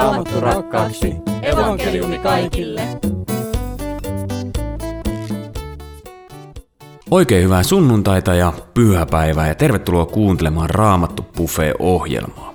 Raamattu 0.00 0.40
rakkaaksi. 0.40 1.14
Evankeliumi 1.42 2.18
kaikille. 2.18 2.82
Oikein 7.10 7.44
hyvää 7.44 7.62
sunnuntaita 7.62 8.34
ja 8.34 8.52
pyhäpäivää 8.74 9.48
ja 9.48 9.54
tervetuloa 9.54 10.06
kuuntelemaan 10.06 10.70
Raamattu 10.70 11.26
Buffet-ohjelmaa. 11.36 12.54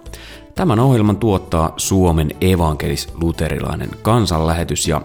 Tämän 0.56 0.80
ohjelman 0.80 1.18
tuottaa 1.18 1.74
Suomen 1.78 2.32
evankelis-luterilainen 2.42 3.90
kansanlähetys 4.02 4.88
ja 4.88 5.02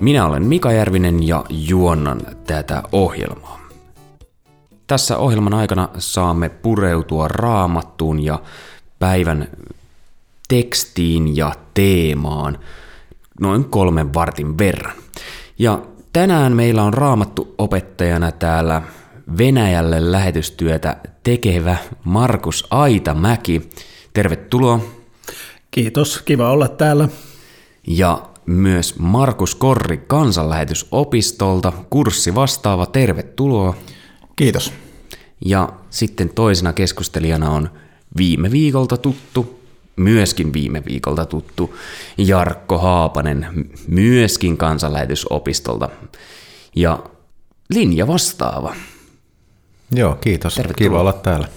minä 0.00 0.26
olen 0.26 0.46
Mika 0.46 0.72
Järvinen 0.72 1.28
ja 1.28 1.44
juonnan 1.50 2.20
tätä 2.46 2.82
ohjelmaa. 2.92 3.60
Tässä 4.86 5.18
ohjelman 5.18 5.54
aikana 5.54 5.88
saamme 5.98 6.48
pureutua 6.48 7.28
raamattuun 7.28 8.24
ja 8.24 8.42
päivän 8.98 9.48
tekstiin 10.52 11.36
ja 11.36 11.52
teemaan 11.74 12.58
noin 13.40 13.64
kolmen 13.64 14.14
vartin 14.14 14.58
verran. 14.58 14.96
Ja 15.58 15.82
tänään 16.12 16.56
meillä 16.56 16.82
on 16.82 16.94
raamattu 16.94 17.54
opettajana 17.58 18.32
täällä 18.32 18.82
Venäjälle 19.38 20.12
lähetystyötä 20.12 20.96
tekevä 21.22 21.76
Markus 22.04 22.66
Aitamäki. 22.70 23.70
Tervetuloa. 24.12 24.80
Kiitos, 25.70 26.22
kiva 26.22 26.50
olla 26.50 26.68
täällä. 26.68 27.08
Ja 27.86 28.22
myös 28.46 28.98
Markus 28.98 29.54
Korri 29.54 29.98
kansanlähetysopistolta, 30.06 31.72
kurssi 31.90 32.34
vastaava, 32.34 32.86
tervetuloa. 32.86 33.74
Kiitos. 34.36 34.72
Ja 35.44 35.68
sitten 35.90 36.28
toisena 36.28 36.72
keskustelijana 36.72 37.50
on 37.50 37.70
viime 38.16 38.50
viikolta 38.50 38.96
tuttu, 38.96 39.61
myöskin 39.96 40.52
viime 40.52 40.82
viikolta 40.84 41.26
tuttu 41.26 41.76
Jarkko 42.18 42.78
Haapanen, 42.78 43.46
myöskin 43.88 44.56
kansanlähetysopistolta. 44.56 45.88
Ja 46.76 46.98
linja 47.74 48.06
vastaava. 48.06 48.74
Joo, 49.94 50.14
kiitos. 50.14 50.54
Tervetuloa. 50.54 50.88
Kiva 50.88 51.00
olla 51.00 51.12
täällä. 51.12 51.48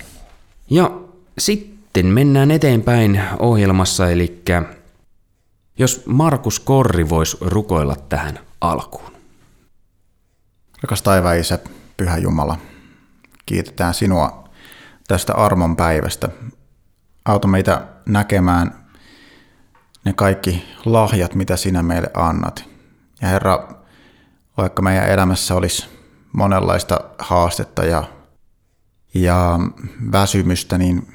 Ja 0.69 0.92
sitten 1.38 2.05
mennään 2.05 2.52
eteenpäin 2.52 3.22
ohjelmassa, 3.39 4.09
eli 4.09 4.44
jos 5.77 6.03
Markus 6.05 6.59
Korri 6.59 7.09
voisi 7.09 7.38
rukoilla 7.42 7.95
tähän 7.95 8.39
alkuun. 8.61 9.11
Rakas 10.83 11.02
taivaan 11.02 11.39
Isä, 11.39 11.59
Pyhä 11.97 12.17
Jumala, 12.17 12.58
kiitetään 13.45 13.94
sinua 13.94 14.49
tästä 15.08 15.33
armon 15.33 15.75
päivästä. 15.75 16.30
Auta 17.25 17.47
meitä 17.47 17.88
näkemään 18.06 18.86
ne 20.06 20.14
kaikki 20.14 20.64
lahjat, 20.86 21.36
mitä 21.36 21.58
sinä 21.58 21.84
meille 21.84 22.11
annat. 22.14 22.66
Ja 23.22 23.28
Herra, 23.28 23.67
vaikka 24.58 24.81
meidän 24.81 25.09
elämässä 25.09 25.56
olisi 25.56 25.86
monenlaista 26.33 27.00
haastetta 27.20 27.86
ja, 27.86 28.03
ja 29.14 29.59
väsymystä, 30.11 30.78
niin 30.78 31.08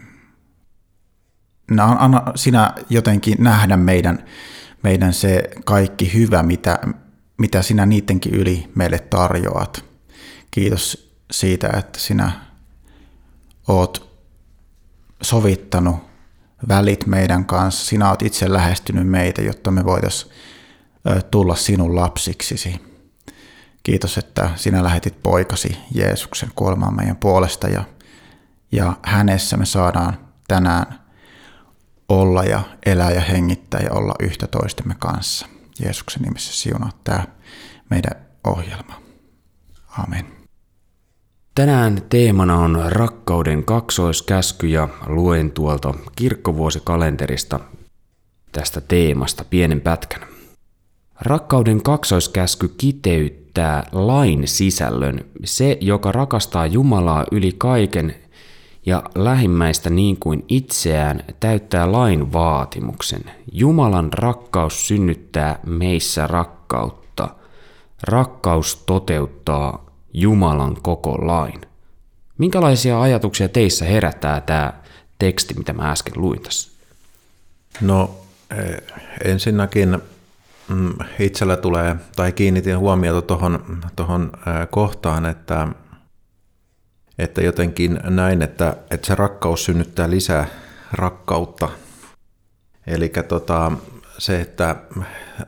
anna 1.79 2.23
sinä 2.35 2.75
jotenkin 2.91 3.37
nähdä 3.39 3.77
meidän, 3.77 4.25
meidän 4.83 5.13
se 5.13 5.51
kaikki 5.65 6.15
hyvä, 6.15 6.43
mitä, 6.43 6.79
mitä 7.37 7.63
sinä 7.63 7.87
niidenkin 7.87 8.35
yli 8.35 8.71
meille 8.75 8.99
tarjoat. 8.99 9.85
Kiitos 10.51 11.15
siitä, 11.31 11.69
että 11.79 11.99
sinä 11.99 12.33
oot 13.69 14.11
sovittanut 15.23 16.10
välit 16.69 17.07
meidän 17.07 17.45
kanssa. 17.45 17.87
Sinä 17.87 18.11
oot 18.11 18.23
itse 18.23 18.53
lähestynyt 18.53 19.09
meitä, 19.09 19.43
jotta 19.43 19.71
me 19.71 19.85
voitaisiin 19.85 20.35
tulla 21.31 21.55
sinun 21.55 21.97
lapsiksisi. 21.97 22.81
Kiitos, 23.83 24.19
että 24.19 24.51
sinä 24.57 24.85
lähetit 24.85 25.23
poikasi 25.23 25.77
Jeesuksen 25.95 26.51
kuolemaan 26.55 26.97
meidän 26.97 27.17
puolesta 27.17 27.69
ja, 27.69 27.85
ja 28.73 28.93
hänessä 29.03 29.57
me 29.57 29.67
saadaan 29.67 30.19
tänään 30.49 31.01
olla 32.09 32.45
ja 32.45 32.63
elää 32.87 33.11
ja 33.11 33.21
hengittää 33.21 33.81
ja 33.81 33.93
olla 33.93 34.15
yhtä 34.21 34.47
toistemme 34.47 34.95
kanssa. 34.99 35.47
Jeesuksen 35.85 36.23
nimessä 36.23 36.53
siunaa 36.53 36.91
tämä 37.05 37.25
meidän 37.91 38.27
ohjelma. 38.45 39.03
Amen. 39.99 40.40
Tänään 41.55 42.03
teemana 42.09 42.59
on 42.59 42.83
rakkauden 42.89 43.65
kaksoiskäsky 43.65 44.67
ja 44.67 44.89
luen 45.07 45.51
tuolta 45.51 45.95
kirkkovuosikalenterista 46.17 47.61
tästä 48.53 48.81
teemasta 48.81 49.45
pienen 49.51 49.81
pätkän. 49.81 50.23
Rakkauden 51.21 51.83
kaksoiskäsky 51.83 52.75
kiteyttää 52.79 53.87
lain 53.93 54.49
sisällön. 54.49 55.25
Se, 55.45 55.79
joka 55.81 56.13
rakastaa 56.13 56.67
Jumalaa 56.67 57.25
yli 57.33 57.53
kaiken 57.59 58.15
ja 58.87 59.03
lähimmäistä 59.15 59.91
niin 59.91 60.17
kuin 60.21 60.45
itseään 60.49 61.25
täyttää 61.41 61.93
lain 61.93 62.33
vaatimuksen. 62.33 63.25
Jumalan 63.53 64.13
rakkaus 64.13 64.89
synnyttää 64.89 65.59
meissä 65.67 66.27
rakkautta. 66.27 67.29
Rakkaus 68.03 68.77
toteuttaa 68.77 69.90
Jumalan 70.13 70.77
koko 70.83 71.27
lain. 71.27 71.61
Minkälaisia 72.39 73.01
ajatuksia 73.01 73.49
teissä 73.49 73.85
herättää 73.85 74.41
tämä 74.41 74.73
teksti, 75.19 75.55
mitä 75.55 75.73
mä 75.73 75.91
äsken 75.91 76.13
luin 76.17 76.43
tässä? 76.43 76.71
No 77.81 78.21
ensinnäkin 79.25 79.99
mm, 80.69 80.95
itsellä 81.19 81.57
tulee, 81.57 81.97
tai 82.17 82.33
kiinnitin 82.33 82.79
huomiota 82.79 83.23
tuohon 83.23 83.83
tohon 83.97 84.33
kohtaan, 84.71 85.27
että 85.27 85.69
että 87.21 87.43
jotenkin 87.43 88.01
näin, 88.05 88.43
että, 88.43 88.77
että 88.91 89.07
se 89.07 89.15
rakkaus 89.15 89.65
synnyttää 89.65 90.11
lisää 90.11 90.47
rakkautta. 90.93 91.69
Eli 92.87 93.13
tota, 93.29 93.73
se, 94.21 94.41
että 94.41 94.77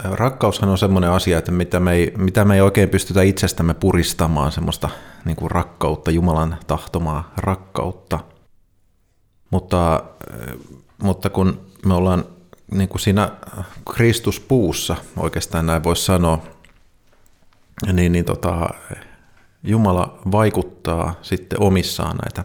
rakkaushan 0.04 0.70
on 0.70 0.78
semmoinen 0.78 1.10
asia, 1.10 1.38
että 1.38 1.52
mitä 1.52 1.80
me, 1.80 1.92
ei, 1.92 2.12
mitä 2.16 2.44
me 2.44 2.54
ei 2.54 2.60
oikein 2.60 2.88
pystytä 2.88 3.22
itsestämme 3.22 3.74
puristamaan, 3.74 4.52
semmoista 4.52 4.88
niin 5.24 5.36
kuin 5.36 5.50
rakkautta, 5.50 6.10
Jumalan 6.10 6.56
tahtomaa 6.66 7.32
rakkautta. 7.36 8.18
Mutta, 9.50 10.04
mutta 11.02 11.30
kun 11.30 11.66
me 11.86 11.94
ollaan 11.94 12.24
niin 12.70 12.88
kuin 12.88 13.00
siinä 13.00 13.30
Kristuspuussa, 13.94 14.96
oikeastaan 15.16 15.66
näin 15.66 15.84
voisi 15.84 16.04
sanoa, 16.04 16.42
niin, 17.92 18.12
niin 18.12 18.24
tota, 18.24 18.68
Jumala 19.64 20.18
vaikuttaa 20.32 21.14
sitten 21.22 21.60
omissaan 21.60 22.16
näitä 22.16 22.44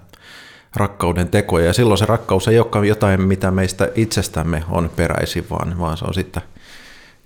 rakkauden 0.78 1.30
tekoja. 1.30 1.66
Ja 1.66 1.74
silloin 1.74 1.98
se 1.98 2.06
rakkaus 2.06 2.48
ei 2.48 2.60
olekaan 2.60 2.88
jotain, 2.88 3.22
mitä 3.22 3.52
meistä 3.52 3.90
itsestämme 3.96 4.64
on 4.70 4.90
peräisin, 4.96 5.46
vaan, 5.50 5.80
vaan 5.80 5.98
se 5.98 6.06
on 6.06 6.14
sitten 6.14 6.44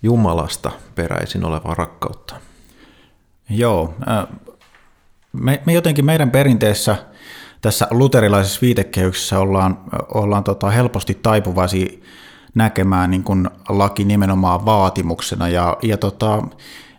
Jumalasta 0.04 0.72
peräisin 0.96 1.46
olevaa 1.46 1.74
rakkautta. 1.74 2.36
Joo, 3.50 3.94
me, 5.34 5.62
me 5.66 5.74
jotenkin 5.74 6.06
meidän 6.06 6.32
perinteessä 6.32 6.96
tässä 7.62 7.88
luterilaisessa 7.92 8.62
viitekehyksessä 8.62 9.40
ollaan, 9.40 9.78
ollaan 10.14 10.44
tota 10.44 10.70
helposti 10.70 11.14
taipuvaisia 11.14 11.88
näkemään 12.56 13.12
niin 13.12 13.24
kuin 13.24 13.50
laki 13.70 14.06
nimenomaan 14.06 14.66
vaatimuksena 14.66 15.50
ja, 15.50 15.78
ja 15.82 15.98
tota, 15.98 16.44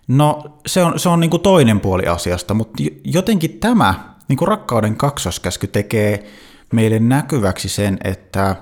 No 0.09 0.59
se 0.67 0.83
on, 0.83 0.99
se 0.99 1.09
on 1.09 1.21
niin 1.21 1.31
kuin 1.31 1.43
toinen 1.43 1.81
puoli 1.81 2.07
asiasta, 2.07 2.55
mutta 2.55 2.83
jotenkin 3.05 3.59
tämä 3.61 4.12
niin 4.33 4.39
kuin 4.39 4.49
rakkauden 4.49 4.97
kaksoskäsky 4.97 5.67
tekee 5.67 6.31
meille 6.73 6.99
näkyväksi 6.99 7.69
sen, 7.69 7.99
että 8.05 8.57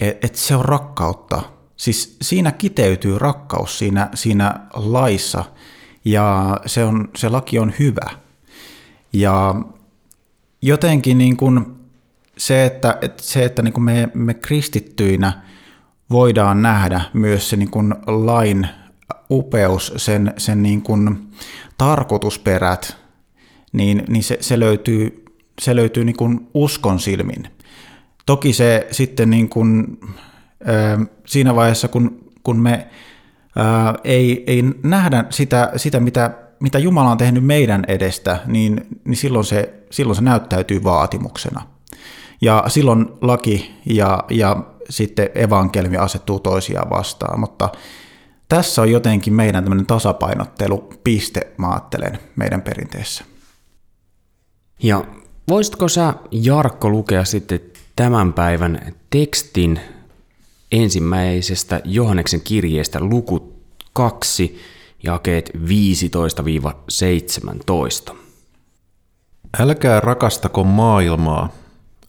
et, 0.00 0.24
et 0.24 0.34
se 0.34 0.56
on 0.56 0.64
rakkautta. 0.64 1.42
Siis 1.76 2.16
siinä 2.22 2.52
kiteytyy 2.52 3.18
rakkaus 3.18 3.78
siinä, 3.78 4.08
siinä 4.14 4.54
laissa 4.74 5.44
ja 6.04 6.60
se, 6.66 6.84
on, 6.84 7.08
se 7.16 7.28
laki 7.28 7.58
on 7.58 7.72
hyvä. 7.78 8.10
Ja 9.12 9.54
jotenkin 10.62 11.18
niin 11.18 11.36
kuin 11.36 11.76
se, 12.38 12.64
että, 12.64 12.98
että, 13.00 13.22
se, 13.22 13.44
että 13.44 13.62
niin 13.62 13.74
kuin 13.74 13.84
me, 13.84 14.08
me 14.14 14.34
kristittyinä 14.34 15.42
voidaan 16.10 16.62
nähdä 16.62 17.00
myös 17.12 17.50
se 17.50 17.56
niin 17.56 17.70
kuin 17.70 17.94
lain 18.06 18.68
upeus, 19.30 19.92
sen, 19.96 20.34
sen 20.36 20.62
niin 20.62 20.82
kuin 20.82 21.30
tarkoitusperät, 21.78 23.05
niin, 23.76 24.04
niin 24.08 24.22
se, 24.22 24.38
se 24.40 24.60
löytyy, 24.60 25.24
se 25.60 25.76
löytyy 25.76 26.04
niin 26.04 26.16
kuin 26.16 26.48
uskon 26.54 27.00
silmin. 27.00 27.48
Toki 28.26 28.52
se 28.52 28.86
sitten 28.90 29.30
niin 29.30 29.48
kuin, 29.48 30.00
äh, 30.68 31.06
siinä 31.26 31.54
vaiheessa, 31.54 31.88
kun, 31.88 32.30
kun 32.42 32.60
me 32.60 32.72
äh, 32.72 33.94
ei, 34.04 34.44
ei 34.46 34.64
nähdä 34.82 35.24
sitä, 35.30 35.72
sitä 35.76 36.00
mitä, 36.00 36.30
mitä 36.60 36.78
Jumala 36.78 37.10
on 37.10 37.18
tehnyt 37.18 37.44
meidän 37.44 37.84
edestä, 37.88 38.38
niin, 38.46 38.86
niin 39.04 39.16
silloin, 39.16 39.44
se, 39.44 39.74
silloin 39.90 40.16
se 40.16 40.22
näyttäytyy 40.22 40.84
vaatimuksena. 40.84 41.62
Ja 42.40 42.64
silloin 42.66 43.06
laki 43.20 43.74
ja, 43.86 44.24
ja 44.30 44.56
sitten 44.90 45.28
evankeliumi 45.34 45.96
asettuu 45.96 46.40
toisiaan 46.40 46.90
vastaan, 46.90 47.40
mutta 47.40 47.68
tässä 48.48 48.82
on 48.82 48.90
jotenkin 48.90 49.34
meidän 49.34 49.64
tämmöinen 49.64 49.86
tasapainottelupiste, 49.86 51.46
mä 51.56 51.70
ajattelen, 51.70 52.18
meidän 52.36 52.62
perinteessä. 52.62 53.24
Ja 54.82 55.04
voisitko 55.48 55.88
sä, 55.88 56.14
Jarkko, 56.30 56.90
lukea 56.90 57.24
sitten 57.24 57.60
tämän 57.96 58.32
päivän 58.32 58.94
tekstin 59.10 59.80
ensimmäisestä 60.72 61.80
Johanneksen 61.84 62.40
kirjeestä 62.40 63.00
luku 63.00 63.52
2, 63.92 64.58
jakeet 65.02 65.50
15-17. 68.10 68.16
Älkää 69.58 70.00
rakastako 70.00 70.64
maailmaa, 70.64 71.48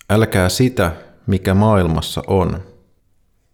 älkää 0.09 0.49
sitä, 0.49 0.91
mikä 1.27 1.53
maailmassa 1.53 2.23
on. 2.27 2.59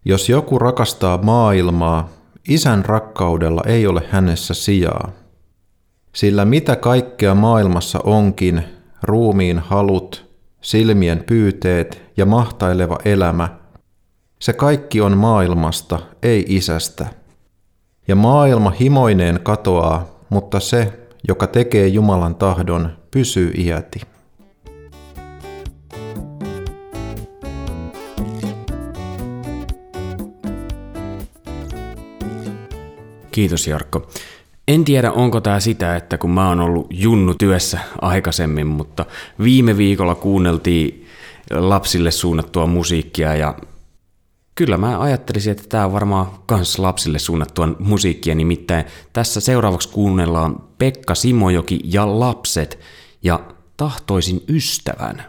Jos 0.04 0.28
joku 0.28 0.58
rakastaa 0.58 1.18
maailmaa, 1.22 2.08
isän 2.48 2.84
rakkaudella 2.84 3.62
ei 3.66 3.86
ole 3.86 4.02
hänessä 4.10 4.54
sijaa. 4.54 5.12
Sillä 6.12 6.44
mitä 6.44 6.76
kaikkea 6.76 7.34
maailmassa 7.34 8.00
onkin, 8.04 8.64
ruumiin 9.04 9.58
halut, 9.58 10.34
silmien 10.60 11.24
pyyteet 11.24 12.02
ja 12.16 12.26
mahtaileva 12.26 12.98
elämä, 13.04 13.48
se 14.38 14.52
kaikki 14.52 15.00
on 15.00 15.18
maailmasta, 15.18 15.98
ei 16.22 16.44
isästä. 16.48 17.06
Ja 18.08 18.16
maailma 18.16 18.70
himoineen 18.70 19.40
katoaa, 19.42 20.06
mutta 20.28 20.60
se, 20.60 20.92
joka 21.28 21.46
tekee 21.46 21.88
Jumalan 21.88 22.34
tahdon, 22.34 22.90
pysyy 23.10 23.52
iäti. 23.58 24.00
Kiitos 33.30 33.66
Jarkko. 33.66 34.08
En 34.68 34.84
tiedä, 34.84 35.12
onko 35.12 35.40
tämä 35.40 35.60
sitä, 35.60 35.96
että 35.96 36.18
kun 36.18 36.30
mä 36.30 36.48
oon 36.48 36.60
ollut 36.60 36.86
junnu 36.90 37.34
työssä 37.34 37.78
aikaisemmin, 38.00 38.66
mutta 38.66 39.06
viime 39.42 39.76
viikolla 39.76 40.14
kuunneltiin 40.14 41.06
lapsille 41.50 42.10
suunnattua 42.10 42.66
musiikkia 42.66 43.34
ja 43.34 43.54
kyllä 44.54 44.76
mä 44.76 45.00
ajattelisin, 45.00 45.50
että 45.50 45.64
tämä 45.68 45.84
on 45.84 45.92
varmaan 45.92 46.26
kans 46.46 46.78
lapsille 46.78 47.18
suunnattua 47.18 47.68
musiikkia, 47.78 48.34
nimittäin 48.34 48.84
tässä 49.12 49.40
seuraavaksi 49.40 49.88
kuunnellaan 49.88 50.62
Pekka 50.78 51.14
Simojoki 51.14 51.80
ja 51.84 52.20
lapset 52.20 52.78
ja 53.22 53.40
tahtoisin 53.76 54.44
ystävän. 54.48 55.24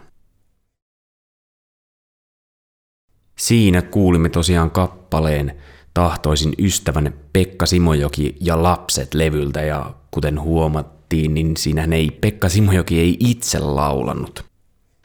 Siinä 3.38 3.82
kuulimme 3.82 4.28
tosiaan 4.28 4.70
kappaleen 4.70 5.56
tahtoisin 5.96 6.52
ystävän 6.58 7.14
Pekka 7.32 7.66
Simojoki 7.66 8.36
ja 8.40 8.62
lapset 8.62 9.14
levyltä 9.14 9.62
ja 9.62 9.94
kuten 10.10 10.40
huomattiin, 10.40 11.34
niin 11.34 11.56
siinä 11.56 11.88
ei 11.92 12.10
Pekka 12.10 12.48
Simojoki 12.48 13.00
ei 13.00 13.16
itse 13.20 13.58
laulannut. 13.58 14.44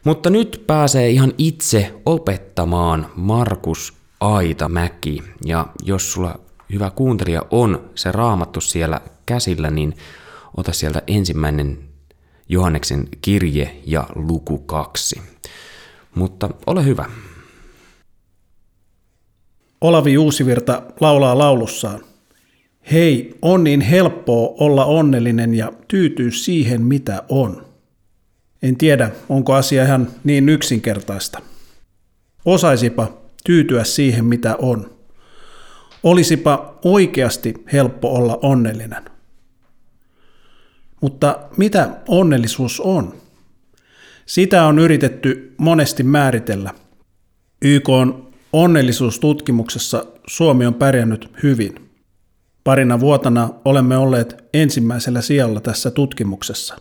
Mutta 0.03 0.29
nyt 0.29 0.63
pääsee 0.67 1.09
ihan 1.09 1.33
itse 1.37 1.93
opettamaan 2.05 3.11
Markus 3.15 3.93
Aitamäki 4.19 5.23
ja 5.45 5.67
jos 5.83 6.13
sulla 6.13 6.39
hyvä 6.73 6.89
kuuntelija 6.89 7.41
on 7.51 7.89
se 7.95 8.11
raamattu 8.11 8.61
siellä 8.61 9.01
käsillä, 9.25 9.69
niin 9.69 9.95
ota 10.57 10.73
sieltä 10.73 11.01
ensimmäinen 11.07 11.79
Johanneksen 12.49 13.07
kirje 13.21 13.81
ja 13.85 14.07
luku 14.15 14.57
kaksi. 14.57 15.21
Mutta 16.15 16.49
ole 16.67 16.85
hyvä. 16.85 17.05
Olavi 19.81 20.17
Uusivirta 20.17 20.81
laulaa 20.99 21.37
laulussaan. 21.37 21.99
Hei, 22.91 23.37
on 23.41 23.63
niin 23.63 23.81
helppoa 23.81 24.53
olla 24.59 24.85
onnellinen 24.85 25.53
ja 25.53 25.73
tyytyä 25.87 26.31
siihen, 26.31 26.81
mitä 26.81 27.23
on. 27.29 27.65
En 28.63 28.75
tiedä, 28.75 29.11
onko 29.29 29.53
asia 29.53 29.83
ihan 29.83 30.07
niin 30.23 30.49
yksinkertaista. 30.49 31.39
Osaisipa 32.45 33.17
tyytyä 33.43 33.83
siihen, 33.83 34.25
mitä 34.25 34.55
on. 34.55 34.91
Olisipa 36.03 36.79
oikeasti 36.85 37.53
helppo 37.73 38.13
olla 38.15 38.39
onnellinen. 38.41 39.03
Mutta 41.01 41.39
mitä 41.57 41.89
onnellisuus 42.07 42.79
on? 42.79 43.13
Sitä 44.25 44.65
on 44.65 44.79
yritetty 44.79 45.53
monesti 45.57 46.03
määritellä. 46.03 46.73
YK 47.61 47.89
on 47.89 48.30
onnellisuustutkimuksessa 48.53 50.05
Suomi 50.27 50.65
on 50.65 50.73
pärjännyt 50.73 51.31
hyvin. 51.43 51.91
Parina 52.63 52.99
vuotena 52.99 53.49
olemme 53.65 53.97
olleet 53.97 54.43
ensimmäisellä 54.53 55.21
sijalla 55.21 55.61
tässä 55.61 55.91
tutkimuksessa. 55.91 56.77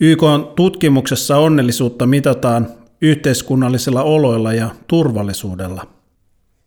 YK 0.00 0.22
on 0.22 0.52
tutkimuksessa 0.56 1.36
onnellisuutta 1.36 2.06
mitataan 2.06 2.68
yhteiskunnallisilla 3.00 4.02
oloilla 4.02 4.52
ja 4.52 4.70
turvallisuudella. 4.86 5.86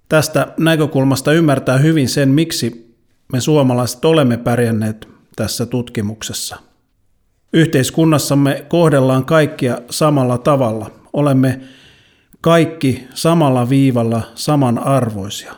Tästä 0.09 0.47
näkökulmasta 0.57 1.33
ymmärtää 1.33 1.77
hyvin 1.77 2.09
sen, 2.09 2.29
miksi 2.29 2.95
me 3.33 3.41
suomalaiset 3.41 4.06
olemme 4.06 4.38
pärjänneet 4.38 5.07
tässä 5.35 5.65
tutkimuksessa. 5.65 6.57
Yhteiskunnassamme 7.53 8.65
kohdellaan 8.69 9.25
kaikkia 9.25 9.77
samalla 9.89 10.38
tavalla. 10.38 10.91
Olemme 11.13 11.62
kaikki 12.41 13.07
samalla 13.13 13.69
viivalla 13.69 14.21
samanarvoisia. 14.35 15.53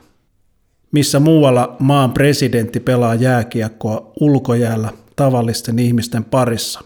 Missä 0.91 1.19
muualla 1.19 1.75
maan 1.79 2.11
presidentti 2.11 2.79
pelaa 2.79 3.15
jääkiekkoa 3.15 4.11
ulkojäällä 4.19 4.89
tavallisten 5.15 5.79
ihmisten 5.79 6.23
parissa. 6.23 6.81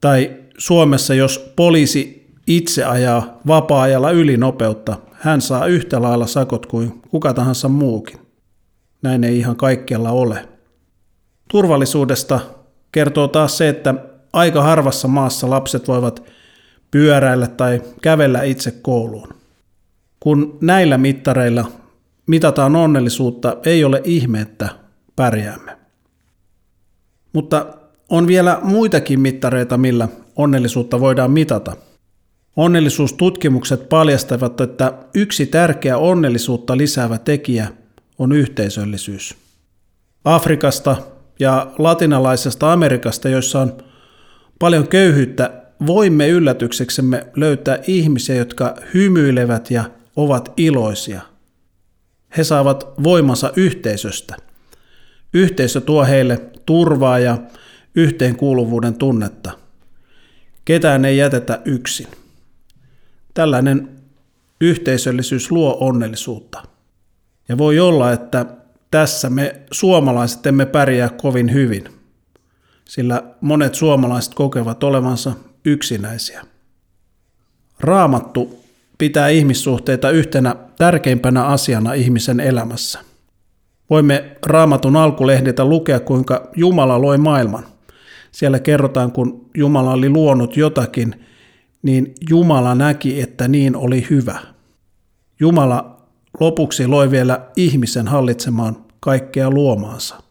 Tai 0.00 0.36
Suomessa, 0.58 1.14
jos 1.14 1.52
poliisi 1.56 2.28
itse 2.46 2.84
ajaa 2.84 3.38
vapaa-ajalla 3.46 4.10
ylinopeutta, 4.10 4.96
hän 5.12 5.40
saa 5.40 5.66
yhtä 5.66 6.02
lailla 6.02 6.26
sakot 6.26 6.66
kuin 6.66 7.02
kuka 7.10 7.34
tahansa 7.34 7.68
muukin. 7.68 8.18
Näin 9.02 9.24
ei 9.24 9.38
ihan 9.38 9.56
kaikkialla 9.56 10.10
ole. 10.10 10.48
Turvallisuudesta 11.50 12.40
kertoo 12.92 13.28
taas 13.28 13.58
se, 13.58 13.68
että 13.68 13.94
aika 14.32 14.62
harvassa 14.62 15.08
maassa 15.08 15.50
lapset 15.50 15.88
voivat 15.88 16.22
pyöräillä 16.90 17.46
tai 17.46 17.82
kävellä 18.02 18.42
itse 18.42 18.70
kouluun. 18.70 19.28
Kun 20.20 20.58
näillä 20.60 20.98
mittareilla 20.98 21.72
mitataan 22.26 22.76
onnellisuutta, 22.76 23.56
ei 23.64 23.84
ole 23.84 24.00
ihme, 24.04 24.40
että 24.40 24.68
pärjäämme. 25.16 25.78
Mutta 27.32 27.66
on 28.08 28.26
vielä 28.26 28.58
muitakin 28.62 29.20
mittareita, 29.20 29.78
millä 29.78 30.08
onnellisuutta 30.36 31.00
voidaan 31.00 31.30
mitata. 31.30 31.76
Onnellisuustutkimukset 32.56 33.88
paljastavat, 33.88 34.60
että 34.60 34.92
yksi 35.14 35.46
tärkeä 35.46 35.98
onnellisuutta 35.98 36.76
lisäävä 36.76 37.18
tekijä 37.18 37.68
on 38.18 38.32
yhteisöllisyys. 38.32 39.36
Afrikasta 40.24 40.96
ja 41.40 41.72
latinalaisesta 41.78 42.72
Amerikasta, 42.72 43.28
joissa 43.28 43.60
on 43.60 43.78
paljon 44.58 44.88
köyhyyttä, 44.88 45.62
voimme 45.86 46.28
yllätykseksemme 46.28 47.26
löytää 47.36 47.78
ihmisiä, 47.86 48.36
jotka 48.36 48.76
hymyilevät 48.94 49.70
ja 49.70 49.90
ovat 50.16 50.52
iloisia. 50.56 51.20
He 52.36 52.44
saavat 52.44 52.86
voimansa 53.02 53.52
yhteisöstä. 53.56 54.36
Yhteisö 55.32 55.80
tuo 55.80 56.04
heille 56.04 56.40
turvaa 56.66 57.18
ja 57.18 57.38
yhteenkuuluvuuden 57.94 58.94
tunnetta. 58.94 59.50
Ketään 60.64 61.04
ei 61.04 61.16
jätetä 61.16 61.62
yksin. 61.64 62.06
Tällainen 63.34 63.88
yhteisöllisyys 64.60 65.50
luo 65.50 65.76
onnellisuutta. 65.80 66.62
Ja 67.48 67.58
voi 67.58 67.80
olla, 67.80 68.12
että 68.12 68.46
tässä 68.90 69.30
me 69.30 69.60
suomalaiset 69.70 70.46
emme 70.46 70.66
pärjää 70.66 71.08
kovin 71.08 71.52
hyvin, 71.52 71.84
sillä 72.84 73.22
monet 73.40 73.74
suomalaiset 73.74 74.34
kokevat 74.34 74.84
olevansa 74.84 75.32
yksinäisiä. 75.64 76.44
Raamattu 77.80 78.64
pitää 78.98 79.28
ihmissuhteita 79.28 80.10
yhtenä 80.10 80.56
tärkeimpänä 80.78 81.44
asiana 81.44 81.92
ihmisen 81.92 82.40
elämässä. 82.40 82.98
Voimme 83.90 84.36
raamatun 84.46 84.96
alkulehdiltä 84.96 85.64
lukea, 85.64 86.00
kuinka 86.00 86.50
Jumala 86.56 87.02
loi 87.02 87.18
maailman. 87.18 87.66
Siellä 88.32 88.60
kerrotaan, 88.60 89.12
kun 89.12 89.50
Jumala 89.54 89.92
oli 89.92 90.08
luonut 90.08 90.56
jotakin, 90.56 91.24
niin 91.82 92.14
Jumala 92.30 92.74
näki, 92.74 93.20
että 93.20 93.48
niin 93.48 93.76
oli 93.76 94.06
hyvä. 94.10 94.38
Jumala 95.40 96.06
lopuksi 96.40 96.86
loi 96.86 97.10
vielä 97.10 97.40
ihmisen 97.56 98.08
hallitsemaan 98.08 98.76
kaikkea 99.00 99.50
luomaansa. 99.50 100.22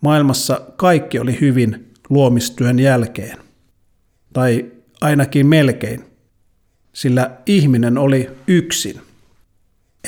Maailmassa 0.00 0.60
kaikki 0.76 1.18
oli 1.18 1.40
hyvin 1.40 1.92
luomistyön 2.10 2.78
jälkeen 2.78 3.41
tai 4.32 4.72
ainakin 5.00 5.46
melkein, 5.46 6.04
sillä 6.92 7.30
ihminen 7.46 7.98
oli 7.98 8.30
yksin. 8.46 9.00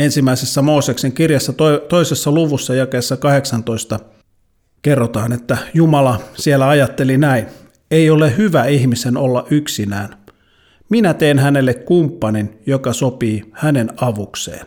ensimmäisessä 0.00 0.62
Mooseksen 0.62 1.12
kirjassa 1.12 1.52
toisessa 1.88 2.32
luvussa 2.32 2.74
jakeessa 2.74 3.16
18 3.16 4.00
kerrotaan, 4.82 5.32
että 5.32 5.58
Jumala 5.74 6.20
siellä 6.34 6.68
ajatteli 6.68 7.18
näin. 7.18 7.46
Ei 7.90 8.10
ole 8.10 8.36
hyvä 8.36 8.64
ihmisen 8.64 9.16
olla 9.16 9.46
yksinään. 9.50 10.16
Minä 10.90 11.14
teen 11.14 11.38
hänelle 11.38 11.74
kumppanin, 11.74 12.58
joka 12.66 12.92
sopii 12.92 13.50
hänen 13.52 13.90
avukseen. 13.96 14.66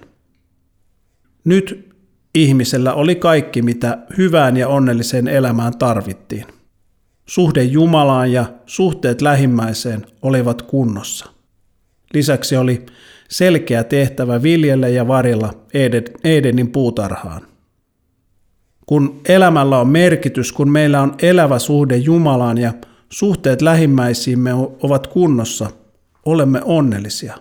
Nyt 1.43 1.93
ihmisellä 2.35 2.93
oli 2.93 3.15
kaikki, 3.15 3.61
mitä 3.61 3.97
hyvään 4.17 4.57
ja 4.57 4.67
onnelliseen 4.67 5.27
elämään 5.27 5.77
tarvittiin. 5.77 6.45
Suhde 7.29 7.63
Jumalaan 7.63 8.31
ja 8.31 8.46
suhteet 8.65 9.22
lähimmäiseen 9.22 10.05
olivat 10.22 10.62
kunnossa. 10.62 11.25
Lisäksi 12.13 12.57
oli 12.57 12.86
selkeä 13.29 13.84
tehtävä 13.84 14.43
viljellä 14.43 14.88
ja 14.88 15.07
varilla 15.07 15.53
Edenin 16.24 16.72
puutarhaan. 16.72 17.41
Kun 18.86 19.22
elämällä 19.29 19.79
on 19.79 19.88
merkitys, 19.88 20.51
kun 20.51 20.72
meillä 20.72 21.01
on 21.01 21.15
elävä 21.22 21.60
suhde 21.60 21.98
Jumalaan 21.98 22.57
ja 22.57 22.74
suhteet 23.10 23.62
lähimmäisiimme 23.62 24.53
ovat 24.84 25.07
kunnossa, 25.07 25.69
olemme 26.25 26.62
onnellisia. 26.63 27.38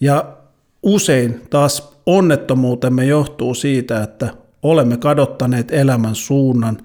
Ja 0.00 0.36
usein 0.82 1.42
taas 1.50 1.92
onnettomuutemme 2.06 3.04
johtuu 3.04 3.54
siitä, 3.54 4.02
että 4.02 4.34
olemme 4.62 4.96
kadottaneet 4.96 5.72
elämän 5.72 6.14
suunnan, 6.14 6.78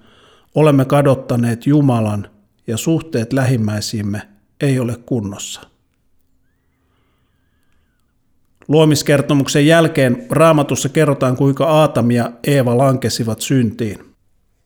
olemme 0.55 0.85
kadottaneet 0.85 1.67
Jumalan 1.67 2.29
ja 2.67 2.77
suhteet 2.77 3.33
lähimmäisiimme 3.33 4.21
ei 4.61 4.79
ole 4.79 4.95
kunnossa. 5.05 5.61
Luomiskertomuksen 8.67 9.67
jälkeen 9.67 10.25
raamatussa 10.29 10.89
kerrotaan, 10.89 11.37
kuinka 11.37 11.65
Aatam 11.65 12.11
ja 12.11 12.31
Eeva 12.47 12.77
lankesivat 12.77 13.41
syntiin. 13.41 14.15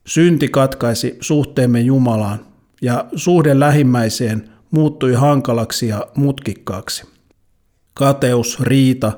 Synti 0.06 0.48
katkaisi 0.48 1.16
suhteemme 1.20 1.80
Jumalaan 1.80 2.40
ja 2.82 3.04
suhde 3.16 3.60
lähimmäiseen 3.60 4.48
muuttui 4.70 5.14
hankalaksi 5.14 5.88
ja 5.88 6.06
mutkikkaaksi. 6.16 7.06
Kateus, 7.94 8.60
riita, 8.60 9.12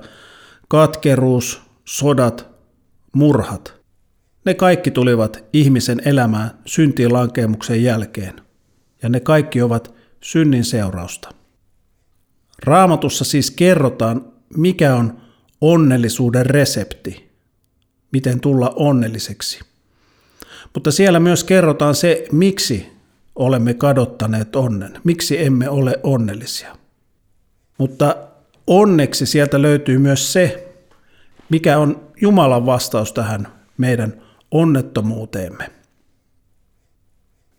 katkeruus, 0.69 1.63
sodat, 1.85 2.47
murhat. 3.13 3.80
Ne 4.45 4.55
kaikki 4.55 4.91
tulivat 4.91 5.45
ihmisen 5.53 6.03
elämään 6.05 6.51
syntiin 6.67 7.13
lankemuksen 7.13 7.83
jälkeen, 7.83 8.41
ja 9.03 9.09
ne 9.09 9.21
kaikki 9.21 9.63
ovat 9.63 9.95
synnin 10.21 10.65
seurausta. 10.65 11.29
Raamatussa 12.65 13.25
siis 13.25 13.51
kerrotaan 13.51 14.33
mikä 14.57 14.95
on 14.95 15.21
onnellisuuden 15.61 16.47
resepti, 16.47 17.31
miten 18.13 18.41
tulla 18.41 18.73
onnelliseksi. 18.77 19.61
Mutta 20.75 20.91
siellä 20.91 21.21
myös 21.21 21.45
kerrotaan 21.45 21.95
se, 21.95 22.27
miksi 22.33 22.87
olemme 23.37 23.75
kadottaneet 23.75 24.57
onnen, 24.57 25.01
miksi 25.05 25.43
emme 25.43 25.69
ole 25.69 26.01
onnellisia. 26.03 26.77
Mutta 27.79 28.17
onneksi 28.67 29.27
sieltä 29.27 29.63
löytyy 29.63 29.99
myös 29.99 30.33
se, 30.33 30.73
mikä 31.49 31.79
on 31.79 32.13
Jumalan 32.21 32.67
vastaus 32.67 33.13
tähän 33.13 33.49
meidän 33.79 34.20
onnettomuuteemme. 34.51 35.71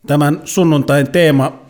Tämän 0.06 0.40
sunnuntain 0.44 1.12
teema, 1.12 1.62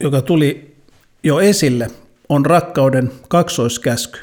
joka 0.00 0.22
tuli 0.22 0.76
jo 1.22 1.40
esille, 1.40 1.90
on 2.28 2.46
rakkauden 2.46 3.12
kaksoiskäsky. 3.28 4.18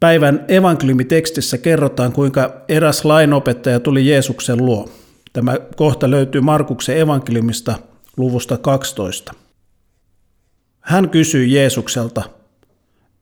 Päivän 0.00 0.44
evankeliumitekstissä 0.48 1.58
kerrotaan, 1.58 2.12
kuinka 2.12 2.64
eräs 2.68 3.04
lainopettaja 3.04 3.80
tuli 3.80 4.06
Jeesuksen 4.06 4.66
luo. 4.66 4.88
Tämä 5.32 5.56
kohta 5.76 6.10
löytyy 6.10 6.40
Markuksen 6.40 6.98
evankeliumista 6.98 7.78
luvusta 8.16 8.58
12. 8.58 9.32
Hän 10.80 11.10
kysyi 11.10 11.52
Jeesukselta, 11.52 12.22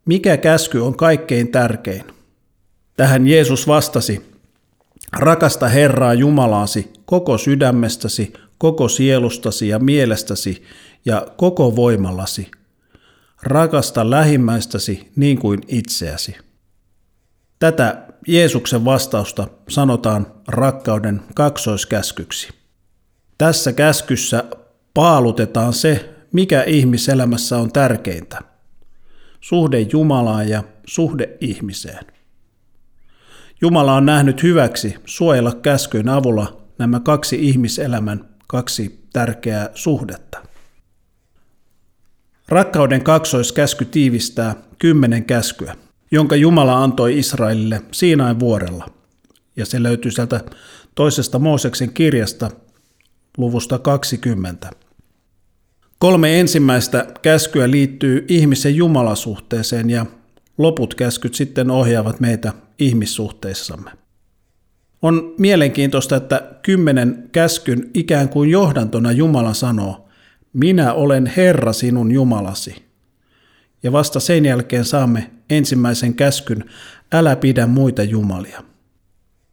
mikä 0.04 0.36
käsky 0.36 0.78
on 0.78 0.96
kaikkein 0.96 1.48
tärkein? 1.48 2.04
Tähän 2.96 3.26
Jeesus 3.26 3.66
vastasi, 3.66 4.37
rakasta 5.12 5.68
Herraa 5.68 6.14
Jumalaasi 6.14 6.92
koko 7.04 7.38
sydämestäsi, 7.38 8.32
koko 8.58 8.88
sielustasi 8.88 9.68
ja 9.68 9.78
mielestäsi 9.78 10.62
ja 11.04 11.26
koko 11.36 11.76
voimallasi– 11.76 12.50
rakasta 13.42 14.10
lähimmäistäsi 14.10 15.12
niin 15.16 15.38
kuin 15.38 15.60
itseäsi. 15.68 16.36
Tätä 17.58 18.06
Jeesuksen 18.26 18.84
vastausta 18.84 19.48
sanotaan 19.68 20.26
rakkauden 20.48 21.22
kaksoiskäskyksi. 21.34 22.48
Tässä 23.38 23.72
käskyssä 23.72 24.44
paalutetaan 24.94 25.72
se, 25.72 26.14
mikä 26.32 26.62
ihmiselämässä 26.62 27.56
on 27.58 27.72
tärkeintä. 27.72 28.38
Suhde 29.40 29.80
Jumalaan 29.92 30.48
ja 30.48 30.62
suhde 30.86 31.36
ihmiseen. 31.40 32.06
Jumala 33.60 33.94
on 33.94 34.06
nähnyt 34.06 34.42
hyväksi 34.42 34.94
suojella 35.04 35.54
käskyyn 35.54 36.08
avulla 36.08 36.62
nämä 36.78 37.00
kaksi 37.00 37.48
ihmiselämän 37.48 38.28
kaksi 38.46 39.04
tärkeää 39.12 39.70
suhdetta. 39.74 40.38
Rakkauden 42.48 43.04
kaksoiskäsky 43.04 43.84
tiivistää 43.84 44.54
kymmenen 44.78 45.24
käskyä, 45.24 45.76
jonka 46.10 46.36
Jumala 46.36 46.82
antoi 46.84 47.18
Israelille 47.18 47.82
Siinain 47.92 48.40
vuorella. 48.40 48.90
Ja 49.56 49.66
se 49.66 49.82
löytyy 49.82 50.10
sieltä 50.10 50.40
toisesta 50.94 51.38
Mooseksen 51.38 51.92
kirjasta 51.92 52.50
luvusta 53.36 53.78
20. 53.78 54.70
Kolme 55.98 56.40
ensimmäistä 56.40 57.06
käskyä 57.22 57.70
liittyy 57.70 58.24
ihmisen 58.28 58.76
jumalasuhteeseen 58.76 59.90
ja 59.90 60.06
loput 60.58 60.94
käskyt 60.94 61.34
sitten 61.34 61.70
ohjaavat 61.70 62.20
meitä 62.20 62.52
ihmissuhteissamme. 62.78 63.90
On 65.02 65.34
mielenkiintoista, 65.38 66.16
että 66.16 66.42
kymmenen 66.62 67.28
käskyn 67.32 67.90
ikään 67.94 68.28
kuin 68.28 68.50
johdantona 68.50 69.12
Jumala 69.12 69.54
sanoo, 69.54 70.08
minä 70.52 70.92
olen 70.92 71.32
Herra 71.36 71.72
sinun 71.72 72.12
Jumalasi. 72.12 72.88
Ja 73.82 73.92
vasta 73.92 74.20
sen 74.20 74.44
jälkeen 74.44 74.84
saamme 74.84 75.30
ensimmäisen 75.50 76.14
käskyn, 76.14 76.64
älä 77.12 77.36
pidä 77.36 77.66
muita 77.66 78.02
jumalia. 78.02 78.62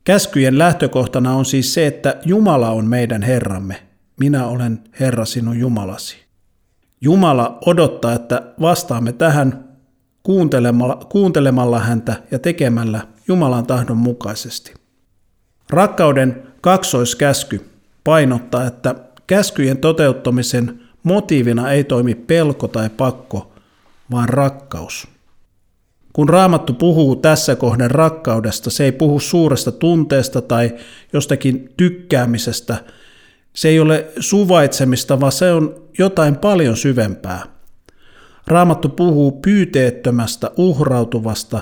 Käskyjen 0.04 0.58
lähtökohtana 0.58 1.34
on 1.34 1.46
siis 1.46 1.74
se, 1.74 1.88
että 1.88 2.20
Jumala 2.26 2.70
on 2.70 2.86
meidän 2.86 3.22
Herramme. 3.22 3.84
Minä 4.20 4.48
olen 4.48 4.80
Herra 5.00 5.26
sinun 5.26 5.60
Jumalasi. 5.60 6.18
Jumala 7.02 7.58
odottaa, 7.66 8.14
että 8.14 8.54
vastaamme 8.62 9.14
tähän 9.14 9.65
kuuntelemalla, 10.26 10.96
kuuntelemalla 11.10 11.80
häntä 11.80 12.16
ja 12.32 12.40
tekemällä 12.40 13.02
Jumalan 13.28 13.66
tahdon 13.66 13.98
mukaisesti. 13.98 14.74
Rakkauden 15.70 16.44
kaksoiskäsky 16.62 17.70
painottaa, 18.04 18.66
että 18.66 18.96
käskyjen 19.28 19.78
toteuttamisen 19.78 20.80
Motiivina 21.04 21.72
ei 21.72 21.84
toimi 21.84 22.16
pelko 22.16 22.68
tai 22.68 22.90
pakko, 22.90 23.52
vaan 24.12 24.30
rakkaus. 24.30 25.08
Kun 26.14 26.30
Raamattu 26.30 26.74
puhuu 26.74 27.16
tässä 27.16 27.56
kohden 27.56 27.92
rakkaudesta, 27.92 28.70
se 28.70 28.84
ei 28.84 28.92
puhu 28.92 29.20
suuresta 29.20 29.72
tunteesta 29.72 30.42
tai 30.42 30.76
jostakin 31.14 31.74
tykkäämisestä. 31.78 32.78
Se 33.54 33.70
ei 33.70 33.80
ole 33.80 34.08
suvaitsemista, 34.20 35.20
vaan 35.20 35.32
se 35.32 35.52
on 35.52 35.84
jotain 35.98 36.36
paljon 36.36 36.78
syvempää. 36.78 37.55
Raamattu 38.48 38.90
puhuu 38.90 39.32
pyyteettömästä, 39.32 40.52
uhrautuvasta, 40.58 41.62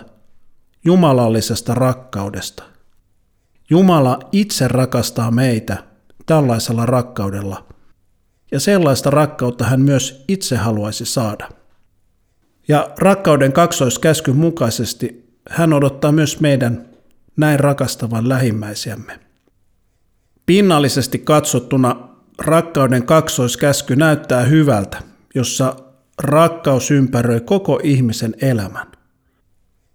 jumalallisesta 0.86 1.76
rakkaudesta. 1.76 2.64
Jumala 3.70 4.20
itse 4.32 4.68
rakastaa 4.68 5.32
meitä 5.32 5.84
tällaisella 6.26 6.86
rakkaudella– 6.86 7.66
ja 8.54 8.60
sellaista 8.60 9.10
rakkautta 9.10 9.66
hän 9.66 9.82
myös 9.82 10.24
itse 10.28 10.56
haluaisi 10.56 11.06
saada. 11.06 11.50
Ja 12.68 12.90
rakkauden 12.98 13.54
kaksoiskäskyn 13.54 14.36
mukaisesti 14.36 15.36
hän 15.50 15.74
odottaa 15.74 16.12
myös 16.12 16.40
meidän 16.40 16.86
näin 17.38 17.60
rakastavan 17.60 18.30
lähimmäisiämme. 18.30 19.20
Pinnallisesti 20.46 21.20
katsottuna 21.20 22.10
rakkauden 22.40 23.06
kaksoiskäsky 23.06 23.96
näyttää 23.96 24.44
hyvältä, 24.44 24.98
jossa 25.36 25.76
rakkaus 26.18 26.92
ympäröi 26.92 27.40
koko 27.40 27.80
ihmisen 27.84 28.36
elämän. 28.42 28.88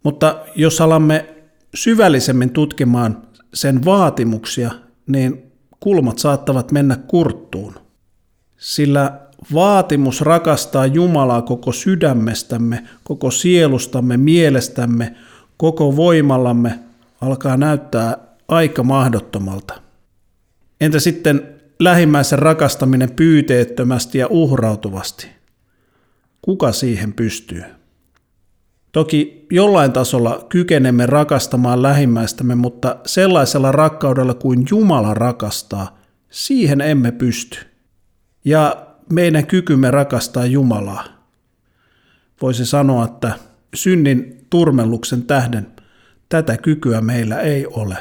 Mutta 0.05 0.45
jos 0.57 0.81
alamme 0.81 1.29
syvällisemmin 1.75 2.51
tutkimaan 2.51 3.23
sen 3.55 3.85
vaatimuksia, 3.85 4.71
niin 5.07 5.53
kulmat 5.81 6.19
saattavat 6.19 6.73
mennä 6.73 6.97
kurttuun– 6.97 7.75
sillä 8.59 9.21
vaatimus 9.55 10.21
rakastaa 10.21 10.87
Jumalaa 10.87 11.43
koko 11.43 11.73
sydämestämme, 11.73 12.85
koko 13.05 13.31
sielustamme, 13.31 14.17
mielestämme, 14.17 15.15
koko 15.57 15.97
voimallamme 15.97 16.79
alkaa 17.21 17.57
näyttää 17.57 18.17
aika 18.49 18.83
mahdottomalta. 18.83 19.75
Entä 20.81 21.01
sitten 21.01 21.49
lähimmäisen 21.81 22.39
rakastaminen 22.39 23.11
pyyteettömästi 23.11 24.19
ja 24.19 24.27
uhrautuvasti? 24.31 25.29
Kuka 26.49 26.73
siihen 26.73 27.13
pystyy? 27.13 27.63
Toki 28.93 29.47
jollain 29.51 29.93
tasolla 29.93 30.47
kykenemme 30.49 31.07
rakastamaan 31.07 31.83
lähimmäistämme, 31.83 32.55
mutta 32.55 32.97
sellaisella 33.07 33.73
rakkaudella 33.73 34.35
kuin 34.35 34.67
Jumala 34.71 35.15
rakastaa, 35.15 35.99
siihen 36.31 36.81
emme 36.81 37.13
pysty. 37.13 37.59
Ja 38.45 38.87
meidän 39.13 39.47
kykymme 39.47 39.91
rakastaa 39.91 40.47
Jumalaa. 40.47 41.05
Voisi 42.43 42.67
sanoa, 42.67 43.05
että 43.05 43.33
synnin 43.75 44.47
turmelluksen 44.51 45.23
tähden 45.23 45.67
tätä 46.29 46.57
kykyä 46.57 47.01
meillä 47.01 47.41
ei 47.41 47.67
ole. 47.67 47.97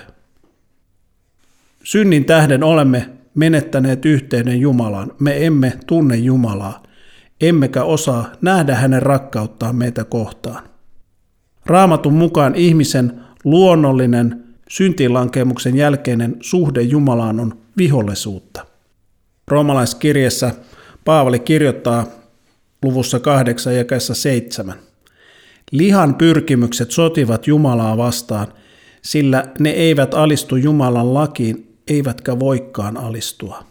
Synnin 1.83 2.25
tähden 2.25 2.63
olemme 2.63 3.09
menettäneet 3.35 4.05
yhteyden 4.05 4.61
Jumalaan. 4.61 5.11
Me 5.19 5.45
emme 5.45 5.73
tunne 5.87 6.15
Jumalaa, 6.15 6.86
emmekä 7.41 7.83
osaa 7.83 8.31
nähdä 8.41 8.75
hänen 8.75 9.01
rakkauttaan 9.01 9.75
meitä 9.75 10.03
kohtaan. 10.03 10.63
Raamatun 11.65 12.13
mukaan 12.13 12.55
ihmisen 12.55 13.21
luonnollinen 13.43 14.43
syntiinlankemuksen 14.69 15.75
jälkeinen 15.75 16.35
suhde 16.41 16.81
Jumalaan 16.81 17.39
on 17.39 17.57
vihollisuutta. 17.77 18.65
Roomalaiskirjassa 19.47 20.51
Paavali 21.05 21.39
kirjoittaa 21.39 22.05
luvussa 22.83 23.19
8 23.19 23.75
ja 23.75 23.83
7. 23.99 24.75
Lihan 25.71 26.15
pyrkimykset 26.15 26.91
sotivat 26.91 27.47
Jumalaa 27.47 27.97
vastaan, 27.97 28.47
sillä 29.01 29.45
ne 29.59 29.69
eivät 29.69 30.13
alistu 30.13 30.55
Jumalan 30.55 31.13
lakiin, 31.13 31.77
eivätkä 31.87 32.39
voikkaan 32.39 32.97
alistua. 32.97 33.63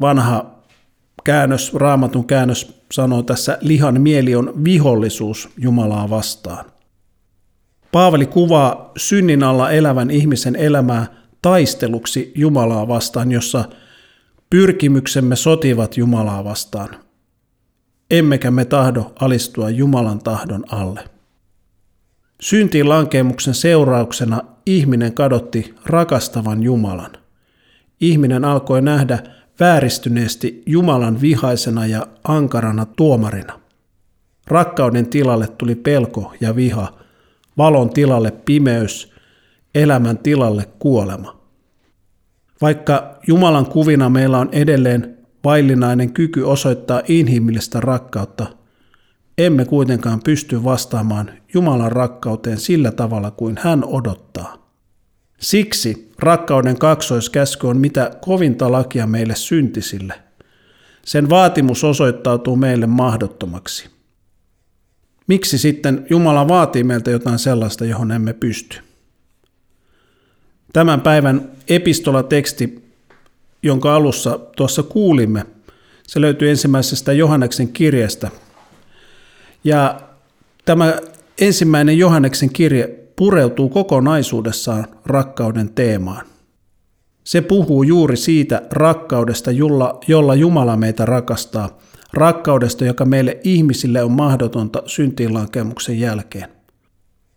Vanha 0.00 0.55
käännös, 1.26 1.74
raamatun 1.74 2.26
käännös 2.26 2.82
sanoo 2.92 3.22
tässä, 3.22 3.58
lihan 3.60 4.00
mieli 4.00 4.34
on 4.34 4.64
vihollisuus 4.64 5.48
Jumalaa 5.58 6.10
vastaan. 6.10 6.64
Paavali 7.92 8.26
kuvaa 8.26 8.92
synnin 8.96 9.42
alla 9.42 9.70
elävän 9.70 10.10
ihmisen 10.10 10.56
elämää 10.56 11.06
taisteluksi 11.42 12.32
Jumalaa 12.34 12.88
vastaan, 12.88 13.32
jossa 13.32 13.64
pyrkimyksemme 14.50 15.36
sotivat 15.36 15.96
Jumalaa 15.96 16.44
vastaan. 16.44 16.88
Emmekä 18.10 18.50
me 18.50 18.64
tahdo 18.64 19.12
alistua 19.20 19.70
Jumalan 19.70 20.18
tahdon 20.18 20.64
alle. 20.72 21.00
Syntiin 22.40 22.88
lankemuksen 22.88 23.54
seurauksena 23.54 24.42
ihminen 24.66 25.12
kadotti 25.12 25.74
rakastavan 25.86 26.62
Jumalan. 26.62 27.12
Ihminen 28.00 28.44
alkoi 28.44 28.82
nähdä 28.82 29.18
vääristyneesti 29.60 30.62
Jumalan 30.66 31.20
vihaisena 31.20 31.86
ja 31.86 32.06
ankarana 32.24 32.86
tuomarina. 32.86 33.60
Rakkauden 34.46 35.06
tilalle 35.06 35.46
tuli 35.46 35.74
pelko 35.74 36.34
ja 36.40 36.56
viha– 36.56 36.92
valon 37.58 37.90
tilalle 37.90 38.30
pimeys, 38.30 39.12
elämän 39.74 40.18
tilalle 40.18 40.68
kuolema. 40.78 41.40
Vaikka 42.60 43.18
Jumalan 43.26 43.66
kuvina 43.66 44.08
meillä 44.08 44.38
on 44.38 44.48
edelleen 44.52 45.18
vaillinainen 45.44 46.12
kyky 46.12 46.42
osoittaa 46.42 47.02
inhimillistä 47.08 47.80
rakkautta, 47.80 48.46
emme 49.38 49.64
kuitenkaan 49.64 50.20
pysty 50.22 50.64
vastaamaan 50.64 51.30
Jumalan 51.54 51.92
rakkauteen 51.92 52.58
sillä 52.58 52.92
tavalla 52.92 53.30
kuin 53.30 53.56
hän 53.60 53.84
odottaa. 53.84 54.70
Siksi 55.40 56.05
rakkauden 56.18 56.78
kaksoiskäsky 56.78 57.66
on 57.66 57.76
mitä 57.76 58.10
kovinta 58.20 58.72
lakia 58.72 59.06
meille 59.06 59.34
syntisille. 59.36 60.14
Sen 61.04 61.30
vaatimus 61.30 61.84
osoittautuu 61.84 62.56
meille 62.56 62.86
mahdottomaksi. 62.86 63.90
Miksi 65.26 65.58
sitten 65.58 66.06
Jumala 66.10 66.48
vaatii 66.48 66.84
meiltä 66.84 67.10
jotain 67.10 67.38
sellaista, 67.38 67.84
johon 67.84 68.12
emme 68.12 68.32
pysty? 68.32 68.78
Tämän 70.72 71.00
päivän 71.00 71.50
epistolateksti, 71.68 72.84
jonka 73.62 73.94
alussa 73.94 74.38
tuossa 74.56 74.82
kuulimme, 74.82 75.46
se 76.06 76.20
löytyy 76.20 76.50
ensimmäisestä 76.50 77.12
Johanneksen 77.12 77.68
kirjasta. 77.68 78.30
Ja 79.64 80.00
tämä 80.64 80.98
ensimmäinen 81.38 81.98
Johanneksen 81.98 82.50
kirje 82.50 83.05
pureutuu 83.16 83.68
kokonaisuudessaan 83.68 84.86
rakkauden 85.06 85.70
teemaan. 85.74 86.26
Se 87.24 87.40
puhuu 87.40 87.82
juuri 87.82 88.16
siitä 88.16 88.62
rakkaudesta, 88.70 89.50
jolla, 89.50 89.98
jolla 90.08 90.34
Jumala 90.34 90.76
meitä 90.76 91.04
rakastaa– 91.04 91.68
rakkaudesta, 92.16 92.84
joka 92.84 93.04
meille 93.04 93.40
ihmisille 93.44 94.02
on 94.02 94.12
mahdotonta 94.12 94.82
syntiinlankemuksen 94.86 96.00
jälkeen. 96.00 96.48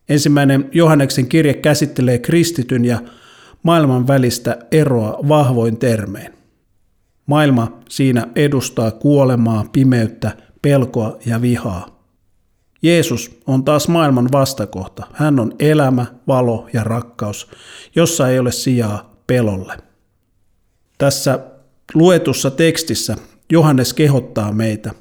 Ensimmäinen 0.10 0.70
Johanneksen 0.72 1.28
kirje 1.28 1.54
käsittelee 1.54 2.20
kristityn 2.20 2.86
ja 2.86 3.02
maailman 3.64 4.08
välistä 4.08 4.58
eroa 4.72 5.20
vahvoin 5.28 5.78
termein. 5.78 6.34
Maailma 7.26 7.80
siinä 7.90 8.28
edustaa 8.36 8.92
kuolemaa, 8.92 9.66
pimeyttä, 9.72 10.32
pelkoa 10.62 11.18
ja 11.26 11.42
vihaa. 11.42 11.99
Jeesus 12.82 13.40
on 13.48 13.64
taas 13.64 13.88
maailman 13.88 14.30
vastakohta. 14.32 15.08
Hän 15.14 15.40
on 15.40 15.54
elämä, 15.60 16.06
valo 16.28 16.68
ja 16.74 16.84
rakkaus, 16.84 17.48
jossa 17.96 18.30
ei 18.30 18.40
ole 18.40 18.52
sijaa 18.52 19.16
pelolle. 19.28 19.78
Tässä 20.98 21.40
luetussa 21.94 22.52
tekstissä 22.52 23.16
Johannes 23.52 23.94
kehottaa 23.94 24.52
meitä. 24.52 24.92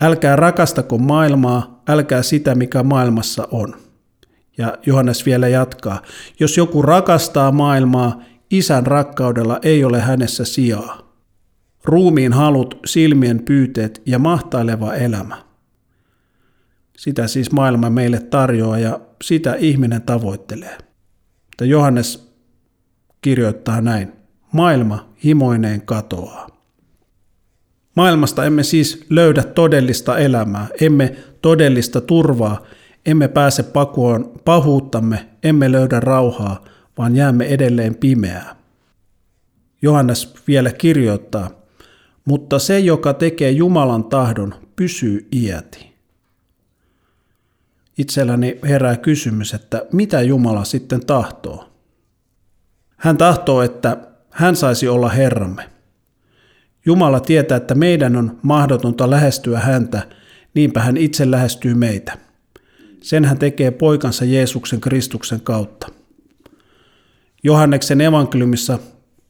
Älkää 0.00 0.36
rakastako 0.36 0.98
maailmaa, 0.98 1.82
älkää 1.88 2.22
sitä, 2.22 2.54
mikä 2.54 2.82
maailmassa 2.82 3.48
on. 3.50 3.74
Ja 4.58 4.78
Johannes 4.86 5.26
vielä 5.26 5.48
jatkaa. 5.48 6.02
Jos 6.40 6.56
joku 6.56 6.82
rakastaa 6.82 7.52
maailmaa, 7.52 8.22
isän 8.50 8.86
rakkaudella 8.86 9.58
ei 9.62 9.84
ole 9.84 10.00
hänessä 10.00 10.44
sijaa. 10.44 11.12
Ruumiin 11.84 12.32
halut, 12.32 12.78
silmien 12.86 13.42
pyyteet 13.44 14.02
ja 14.06 14.18
mahtaileva 14.18 14.94
elämä. 14.94 15.51
Sitä 17.02 17.26
siis 17.26 17.52
maailma 17.52 17.90
meille 17.90 18.20
tarjoaa 18.20 18.78
ja 18.78 19.00
sitä 19.22 19.54
ihminen 19.54 20.02
tavoittelee. 20.02 20.78
Mutta 21.46 21.64
Johannes 21.64 22.34
kirjoittaa 23.20 23.80
näin. 23.80 24.12
Maailma 24.52 25.12
himoineen 25.24 25.82
katoaa. 25.82 26.46
Maailmasta 27.96 28.44
emme 28.44 28.62
siis 28.62 29.06
löydä 29.10 29.42
todellista 29.42 30.18
elämää, 30.18 30.66
emme 30.80 31.16
todellista 31.42 32.00
turvaa, 32.00 32.62
emme 33.06 33.28
pääse 33.28 33.62
pakoon 33.62 34.32
pahuuttamme, 34.44 35.28
emme 35.42 35.72
löydä 35.72 36.00
rauhaa, 36.00 36.64
vaan 36.98 37.16
jäämme 37.16 37.44
edelleen 37.44 37.94
pimeää. 37.94 38.56
Johannes 39.82 40.34
vielä 40.48 40.72
kirjoittaa, 40.72 41.50
mutta 42.24 42.58
se, 42.58 42.78
joka 42.78 43.14
tekee 43.14 43.50
Jumalan 43.50 44.04
tahdon, 44.04 44.54
pysyy 44.76 45.28
iäti. 45.32 45.91
Itselläni 47.98 48.58
herää 48.68 48.96
kysymys, 48.96 49.54
että 49.54 49.86
mitä 49.92 50.22
Jumala 50.22 50.64
sitten 50.64 51.06
tahtoo? 51.06 51.68
Hän 52.96 53.16
tahtoo, 53.16 53.62
että 53.62 53.96
hän 54.30 54.56
saisi 54.56 54.88
olla 54.88 55.08
Herramme. 55.08 55.68
Jumala 56.86 57.20
tietää, 57.20 57.56
että 57.56 57.74
meidän 57.74 58.16
on 58.16 58.38
mahdotonta 58.42 59.10
lähestyä 59.10 59.58
häntä, 59.58 60.02
niinpä 60.54 60.80
hän 60.80 60.96
itse 60.96 61.30
lähestyy 61.30 61.74
meitä. 61.74 62.18
Sen 63.00 63.24
hän 63.24 63.38
tekee 63.38 63.70
poikansa 63.70 64.24
Jeesuksen 64.24 64.80
Kristuksen 64.80 65.40
kautta. 65.40 65.88
Johanneksen 67.42 68.00
evankeliumissa 68.00 68.78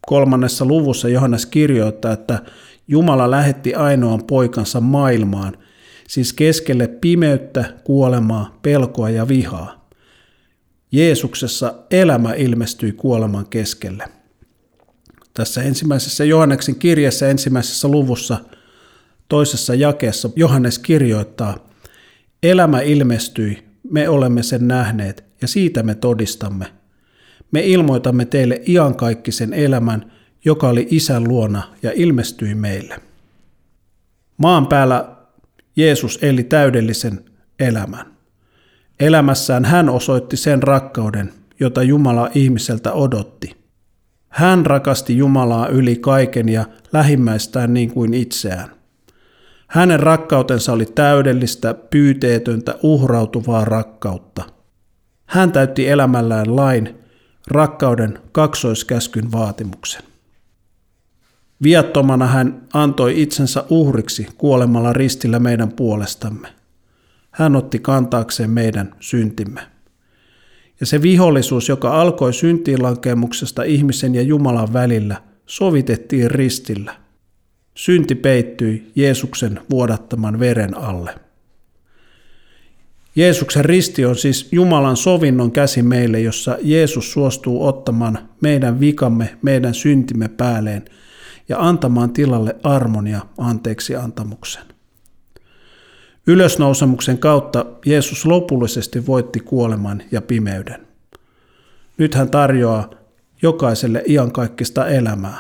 kolmannessa 0.07 0.64
luvussa 0.64 1.09
Johannes 1.09 1.46
kirjoittaa, 1.46 2.12
että 2.12 2.38
Jumala 2.88 3.31
lähetti 3.31 3.75
ainoan 3.75 4.25
poikansa 4.25 4.81
maailmaan, 4.81 5.57
siis 6.12 6.33
keskelle 6.33 6.88
pimeyttä, 6.88 7.64
kuolemaa, 7.85 8.59
pelkoa 8.62 9.11
ja 9.11 9.29
vihaa. 9.29 9.88
Jeesuksessa 10.92 11.75
elämä 11.90 12.35
ilmestyi 12.35 12.92
kuoleman 12.92 13.46
keskelle. 13.46 14.05
Tässä 15.35 15.62
ensimmäisessä 15.62 16.25
Johanneksen 16.25 16.75
kirjassa 16.75 17.29
ensimmäisessä 17.29 17.88
luvussa 17.88 18.38
toisessa 19.29 19.75
jakeessa 19.75 20.31
Johannes 20.37 20.79
kirjoittaa, 20.79 21.68
Elämä 22.42 22.81
ilmestyi, 22.81 23.62
me 23.90 24.09
olemme 24.09 24.42
sen 24.42 24.68
nähneet 24.68 25.25
ja 25.42 25.48
siitä 25.48 25.83
me 25.83 25.94
todistamme. 25.94 26.66
Me 27.51 27.61
ilmoitamme 27.61 28.25
teille 28.25 28.62
iankaikkisen 28.68 29.53
elämän, 29.55 30.12
joka 30.44 30.68
oli 30.68 30.87
isän 30.90 31.29
luona 31.29 31.62
ja 31.83 31.92
ilmestyi 31.94 32.55
meille. 32.55 33.01
Maan 34.37 34.66
päällä 34.66 35.21
Jeesus 35.76 36.18
eli 36.22 36.44
täydellisen 36.44 37.24
elämän. 37.61 38.06
Elämässään 39.00 39.64
hän 39.64 39.88
osoitti 39.88 40.37
sen 40.37 40.62
rakkauden, 40.62 41.32
jota 41.61 41.82
Jumala 41.82 42.30
ihmiseltä 42.35 42.92
odotti. 42.92 43.56
Hän 44.28 44.66
rakasti 44.66 45.16
Jumalaa 45.16 45.68
yli 45.68 45.96
kaiken 45.96 46.48
ja 46.48 46.64
lähimmäistään 46.92 47.74
niin 47.74 47.90
kuin 47.90 48.14
itseään. 48.14 48.70
Hänen 49.66 50.00
rakkautensa 50.00 50.72
oli 50.72 50.87
täydellistä, 50.87 51.74
pyyteetöntä, 51.74 52.74
uhrautuvaa 52.82 53.64
rakkautta. 53.64 54.42
Hän 55.26 55.52
täytti 55.52 55.88
elämällään 55.88 56.56
lain, 56.56 56.98
rakkauden 57.48 58.18
kaksoiskäskyn 58.32 59.32
vaatimuksen. 59.32 60.02
Viattomana 61.62 62.27
hän 62.27 62.62
antoi 62.72 63.22
itsensä 63.22 63.64
uhriksi 63.70 64.27
kuolemalla 64.38 64.92
ristillä 64.92 65.38
meidän 65.38 65.72
puolestamme. 65.72 66.48
Hän 67.31 67.57
otti 67.57 67.79
kantaakseen 67.79 68.51
meidän 68.51 68.94
syntimme. 69.01 69.61
Ja 70.81 70.87
se 70.87 71.03
vihollisuus, 71.03 71.68
joka 71.68 72.01
alkoi 72.01 72.33
syntiinlankemuksesta 72.33 73.62
ihmisen 73.62 74.14
ja 74.14 74.22
Jumalan 74.22 74.72
välillä, 74.72 75.16
sovitettiin 75.46 76.31
ristillä. 76.31 76.94
Synti 77.75 78.14
peittyi 78.14 78.92
Jeesuksen 78.94 79.61
vuodattaman 79.70 80.38
veren 80.38 80.77
alle. 80.77 81.14
Jeesuksen 83.16 83.64
risti 83.64 84.05
on 84.05 84.16
siis 84.16 84.48
Jumalan 84.53 84.96
sovinnon 84.96 85.53
käsi 85.53 85.83
meille, 85.83 86.20
jossa 86.20 86.59
Jeesus 86.62 87.12
suostuu 87.12 87.66
ottamaan 87.66 88.18
meidän 88.40 88.81
vikamme, 88.81 89.38
meidän 89.42 89.75
syntimme 89.75 90.29
päälleen 90.29 90.85
ja 91.48 91.57
antamaan 91.61 92.12
tilalle 92.12 92.57
armon 92.62 93.07
ja 93.07 93.20
anteeksi 93.38 93.96
antamuksen. 93.96 94.62
Ylösnousemuksen 96.26 97.18
kautta 97.18 97.66
Jeesus 97.87 98.26
lopullisesti 98.26 99.07
voitti 99.07 99.40
kuoleman 99.40 100.02
ja 100.11 100.22
pimeyden. 100.22 100.87
Nyt 101.98 102.14
hän 102.14 102.31
tarjoaa 102.31 102.90
jokaiselle 103.42 104.02
iankaikkista 104.07 104.88
elämää. 104.88 105.38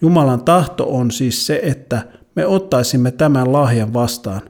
Jumalan 0.00 0.44
tahto 0.44 0.96
on 0.96 1.10
siis 1.10 1.46
se, 1.46 1.60
että 1.62 2.06
me 2.36 2.46
ottaisimme 2.46 3.10
tämän 3.10 3.52
lahjan 3.52 3.94
vastaan, 3.94 4.40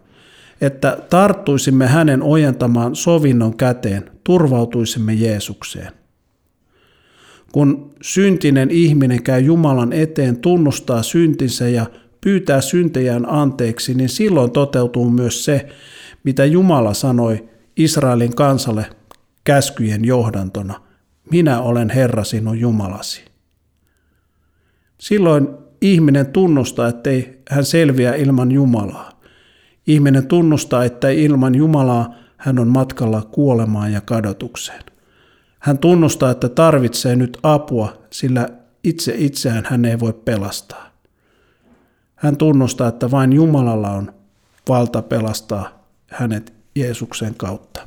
että 0.60 0.98
tarttuisimme 1.10 1.86
hänen 1.86 2.22
ojentamaan 2.22 2.96
sovinnon 2.96 3.56
käteen, 3.56 4.10
turvautuisimme 4.24 5.14
Jeesukseen. 5.14 5.92
Kun 7.52 7.94
syntinen 8.02 8.70
ihminen 8.70 9.22
käy 9.22 9.40
Jumalan 9.40 9.92
eteen, 9.92 10.36
tunnustaa 10.36 11.02
syntinsä 11.02 11.68
ja 11.68 11.86
pyytää 12.20 12.60
syntejään 12.60 13.28
anteeksi, 13.28 13.94
niin 13.94 14.08
silloin 14.08 14.50
toteutuu 14.50 15.10
myös 15.10 15.44
se, 15.44 15.68
mitä 16.24 16.44
Jumala 16.44 16.94
sanoi 16.94 17.48
Israelin 17.76 18.34
kansalle 18.34 18.86
käskyjen 19.44 20.04
johdantona. 20.04 20.80
Minä 21.30 21.60
olen 21.60 21.90
Herra 21.90 22.24
sinun 22.24 22.60
Jumalasi. 22.60 23.24
Silloin 24.98 25.48
ihminen 25.80 26.26
tunnustaa, 26.26 26.88
ettei 26.88 27.42
hän 27.50 27.64
selviä 27.64 28.14
ilman 28.14 28.52
Jumalaa. 28.52 29.20
Ihminen 29.86 30.26
tunnustaa, 30.26 30.84
että 30.84 31.10
ilman 31.10 31.54
Jumalaa 31.54 32.14
hän 32.36 32.58
on 32.58 32.68
matkalla 32.68 33.22
kuolemaan 33.22 33.92
ja 33.92 34.00
kadotukseen. 34.00 34.82
Hän 35.66 35.78
tunnustaa, 35.78 36.30
että 36.30 36.48
tarvitsee 36.48 37.16
nyt 37.16 37.38
apua, 37.42 38.02
sillä 38.10 38.48
itse 38.84 39.14
itseään 39.16 39.66
hän 39.70 39.84
ei 39.84 40.00
voi 40.00 40.12
pelastaa. 40.12 40.90
Hän 42.14 42.36
tunnustaa, 42.36 42.88
että 42.88 43.10
vain 43.10 43.32
Jumalalla 43.32 43.90
on 43.90 44.12
valta 44.68 45.02
pelastaa 45.02 45.86
hänet 46.10 46.52
Jeesuksen 46.74 47.34
kautta. 47.34 47.86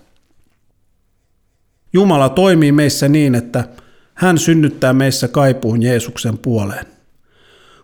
Jumala 1.93 2.29
toimii 2.29 2.71
meissä 2.71 3.07
niin, 3.07 3.35
että 3.35 3.67
hän 4.13 4.37
synnyttää 4.37 4.93
meissä 4.93 5.27
kaipuun 5.27 5.83
Jeesuksen 5.83 6.37
puoleen. 6.37 6.85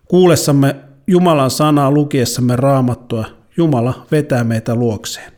Kuulessamme 0.08 0.75
Jumalan 1.08 1.51
sanaa 1.51 1.91
lukiessamme 1.91 2.55
raamattua, 2.55 3.25
Jumala 3.58 4.05
vetää 4.12 4.43
meitä 4.43 4.75
luokseen. 4.75 5.35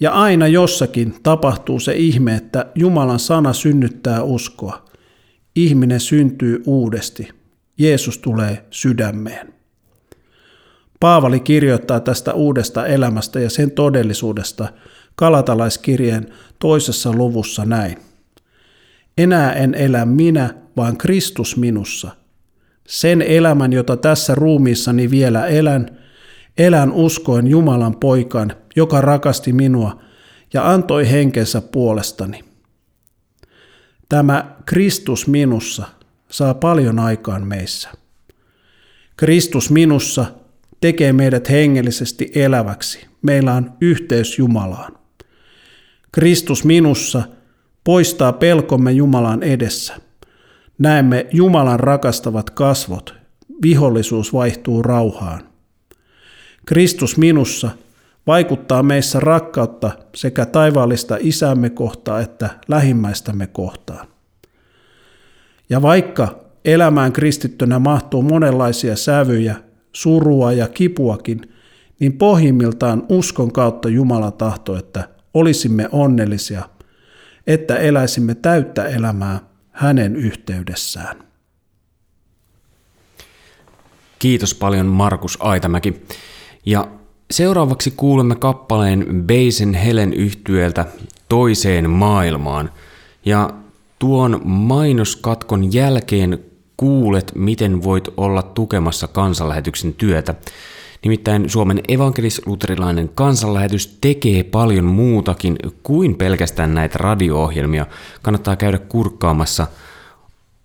Ja 0.00 0.12
aina 0.12 0.46
jossakin 0.46 1.14
tapahtuu 1.22 1.80
se 1.80 1.94
ihme, 1.94 2.34
että 2.34 2.66
Jumalan 2.74 3.18
sana 3.18 3.52
synnyttää 3.52 4.22
uskoa. 4.22 4.90
Ihminen 5.56 6.00
syntyy 6.00 6.62
uudesti. 6.66 7.28
Jeesus 7.78 8.18
tulee 8.18 8.66
sydämeen. 8.70 9.54
Paavali 11.00 11.40
kirjoittaa 11.40 12.00
tästä 12.00 12.34
uudesta 12.34 12.86
elämästä 12.86 13.40
ja 13.40 13.50
sen 13.50 13.70
todellisuudesta 13.70 14.68
Kalatalaiskirjeen 15.14 16.26
toisessa 16.58 17.12
luvussa 17.12 17.64
näin. 17.64 17.98
Enää 19.18 19.52
en 19.52 19.74
elä 19.74 20.04
minä, 20.04 20.54
vaan 20.76 20.96
Kristus 20.96 21.56
minussa. 21.56 22.10
Sen 22.88 23.22
elämän, 23.22 23.72
jota 23.72 23.96
tässä 23.96 24.34
ruumiissani 24.34 25.10
vielä 25.10 25.46
elän, 25.46 25.98
elän 26.58 26.92
uskoen 26.92 27.46
Jumalan 27.46 27.96
poikan, 27.96 28.52
joka 28.76 29.00
rakasti 29.00 29.52
minua 29.52 30.00
ja 30.52 30.70
antoi 30.70 31.10
henkensä 31.10 31.60
puolestani. 31.60 32.44
Tämä 34.08 34.56
Kristus 34.66 35.26
minussa 35.26 35.86
saa 36.28 36.54
paljon 36.54 36.98
aikaan 36.98 37.46
meissä. 37.46 37.90
Kristus 39.16 39.70
minussa 39.70 40.24
tekee 40.80 41.12
meidät 41.12 41.50
hengellisesti 41.50 42.30
eläväksi. 42.34 43.06
Meillä 43.22 43.54
on 43.54 43.72
yhteys 43.80 44.38
Jumalaan. 44.38 44.98
Kristus 46.12 46.64
minussa 46.64 47.22
poistaa 47.84 48.32
pelkomme 48.32 48.92
Jumalan 48.92 49.42
edessä. 49.42 49.94
Näemme 50.78 51.26
Jumalan 51.32 51.80
rakastavat 51.80 52.50
kasvot. 52.50 53.14
Vihollisuus 53.62 54.32
vaihtuu 54.32 54.82
rauhaan. 54.82 55.48
Kristus 56.66 57.16
minussa 57.16 57.70
vaikuttaa 58.30 58.82
meissä 58.82 59.20
rakkautta 59.20 59.90
sekä 60.14 60.46
taivaallista 60.46 61.16
isämme 61.20 61.70
kohtaa 61.70 62.20
että 62.20 62.50
lähimmäistämme 62.68 63.46
kohtaan. 63.46 64.06
Ja 65.70 65.82
vaikka 65.82 66.44
elämään 66.64 67.12
kristittynä 67.12 67.78
mahtuu 67.78 68.22
monenlaisia 68.22 68.96
sävyjä, 68.96 69.56
surua 69.92 70.52
ja 70.52 70.68
kipuakin, 70.68 71.54
niin 72.00 72.12
pohjimmiltaan 72.12 73.06
uskon 73.08 73.52
kautta 73.52 73.88
Jumala 73.88 74.30
tahto, 74.30 74.76
että 74.76 75.08
olisimme 75.34 75.88
onnellisia, 75.92 76.62
että 77.46 77.76
eläisimme 77.76 78.34
täyttä 78.34 78.84
elämää 78.84 79.40
hänen 79.70 80.16
yhteydessään. 80.16 81.16
Kiitos 84.18 84.54
paljon 84.54 84.86
Markus 84.86 85.38
Aitamäki. 85.40 86.02
Ja 86.66 86.99
seuraavaksi 87.30 87.90
kuulemme 87.96 88.34
kappaleen 88.34 89.06
Beisen 89.26 89.74
Helen 89.74 90.12
yhtyeltä 90.12 90.86
toiseen 91.28 91.90
maailmaan. 91.90 92.70
Ja 93.24 93.50
tuon 93.98 94.40
mainoskatkon 94.44 95.72
jälkeen 95.72 96.38
kuulet, 96.76 97.32
miten 97.34 97.82
voit 97.82 98.08
olla 98.16 98.42
tukemassa 98.42 99.08
kansanlähetyksen 99.08 99.94
työtä. 99.94 100.34
Nimittäin 101.04 101.50
Suomen 101.50 101.80
evankelis-luterilainen 101.88 103.10
kansanlähetys 103.14 103.98
tekee 104.00 104.42
paljon 104.42 104.84
muutakin 104.84 105.56
kuin 105.82 106.14
pelkästään 106.14 106.74
näitä 106.74 106.98
radio-ohjelmia. 106.98 107.86
Kannattaa 108.22 108.56
käydä 108.56 108.78
kurkkaamassa 108.78 109.66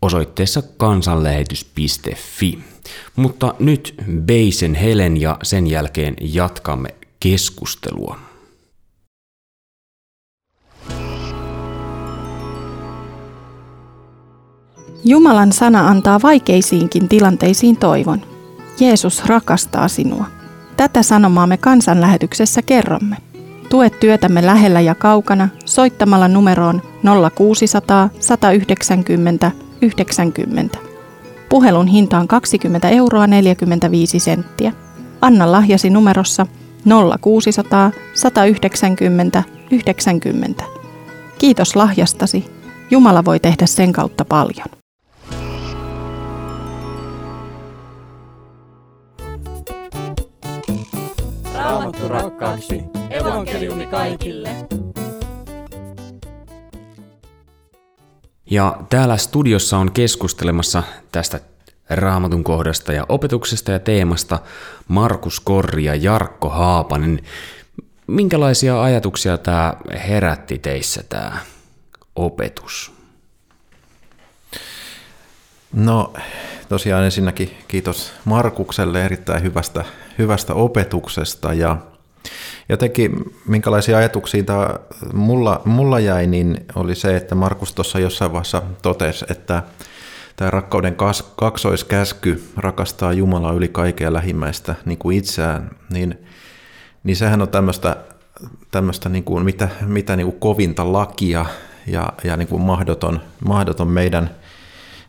osoitteessa 0.01 0.61
kansanlähetys.fi. 0.77 2.74
Mutta 3.15 3.53
nyt 3.59 3.95
Beisen 4.21 4.75
Helen 4.75 5.21
ja 5.21 5.37
sen 5.43 5.67
jälkeen 5.67 6.13
jatkamme 6.21 6.89
keskustelua. 7.19 8.19
Jumalan 15.03 15.51
sana 15.51 15.87
antaa 15.87 16.19
vaikeisiinkin 16.23 17.09
tilanteisiin 17.09 17.77
toivon. 17.77 18.21
Jeesus 18.79 19.25
rakastaa 19.25 19.87
sinua. 19.87 20.25
Tätä 20.77 21.03
sanomaa 21.03 21.47
me 21.47 21.57
kansanlähetyksessä 21.57 22.61
kerromme. 22.61 23.17
Tue 23.69 23.89
työtämme 23.89 24.45
lähellä 24.45 24.81
ja 24.81 24.95
kaukana 24.95 25.49
soittamalla 25.65 26.27
numeroon 26.27 26.81
0600 27.35 28.09
190 28.19 29.51
90. 29.81 30.84
Puhelun 31.55 31.87
hinta 31.87 32.17
on 32.17 32.27
20 32.27 32.89
euroa 32.89 33.27
45 33.27 34.19
senttiä. 34.19 34.73
Anna 35.21 35.51
lahjasi 35.51 35.89
numerossa 35.89 36.47
0600 37.21 37.91
190 38.13 39.43
90. 39.71 40.63
Kiitos 41.37 41.75
lahjastasi. 41.75 42.45
Jumala 42.91 43.25
voi 43.25 43.39
tehdä 43.39 43.65
sen 43.65 43.91
kautta 43.91 44.25
paljon. 44.25 44.67
Raamattu 51.53 52.07
rakkaaksi. 52.07 52.83
Evankeliumi 53.09 53.85
kaikille. 53.85 54.49
Ja 58.49 58.77
täällä 58.89 59.17
studiossa 59.17 59.77
on 59.77 59.91
keskustelemassa 59.91 60.83
tästä 61.11 61.39
raamatun 61.89 62.43
kohdasta 62.43 62.93
ja 62.93 63.05
opetuksesta 63.09 63.71
ja 63.71 63.79
teemasta 63.79 64.39
Markus 64.87 65.39
Korri 65.39 65.83
ja 65.83 65.95
Jarkko 65.95 66.49
Haapanen. 66.49 67.21
Minkälaisia 68.07 68.83
ajatuksia 68.83 69.37
tämä 69.37 69.73
herätti 70.07 70.57
teissä 70.59 71.03
tämä 71.09 71.37
opetus? 72.15 72.91
No 75.73 76.13
tosiaan 76.69 77.03
ensinnäkin 77.03 77.57
kiitos 77.67 78.13
Markukselle 78.25 79.05
erittäin 79.05 79.43
hyvästä, 79.43 79.85
hyvästä 80.17 80.53
opetuksesta 80.53 81.53
ja 81.53 81.77
jotenkin 82.69 83.33
minkälaisia 83.47 83.97
ajatuksia 83.97 84.43
tämä 84.43 84.69
mulla, 85.13 85.61
mulla 85.65 85.99
jäi, 85.99 86.27
niin 86.27 86.57
oli 86.75 86.95
se, 86.95 87.15
että 87.15 87.35
Markus 87.35 87.73
tuossa 87.73 87.99
jossain 87.99 88.31
vaiheessa 88.31 88.61
totesi, 88.81 89.25
että 89.29 89.63
tämä 90.35 90.51
rakkauden 90.51 90.95
kaksoiskäsky 91.35 92.43
rakastaa 92.57 93.13
Jumalaa 93.13 93.53
yli 93.53 93.67
kaikkea 93.67 94.13
lähimmäistä 94.13 94.75
niin 94.85 94.97
kuin 94.97 95.17
itseään, 95.17 95.69
niin, 95.89 96.19
niin 97.03 97.15
sehän 97.15 97.41
on 97.41 97.49
tämmöistä, 97.49 97.97
tämmöistä 98.71 99.09
niin 99.09 99.23
kuin, 99.23 99.45
mitä, 99.45 99.69
mitä 99.81 100.15
niin 100.15 100.27
kuin 100.27 100.39
kovinta 100.39 100.93
lakia 100.93 101.45
ja, 101.87 102.13
ja 102.23 102.37
niin 102.37 102.47
kuin 102.47 102.61
mahdoton, 102.61 103.21
mahdoton 103.45 103.87
meidän, 103.87 104.29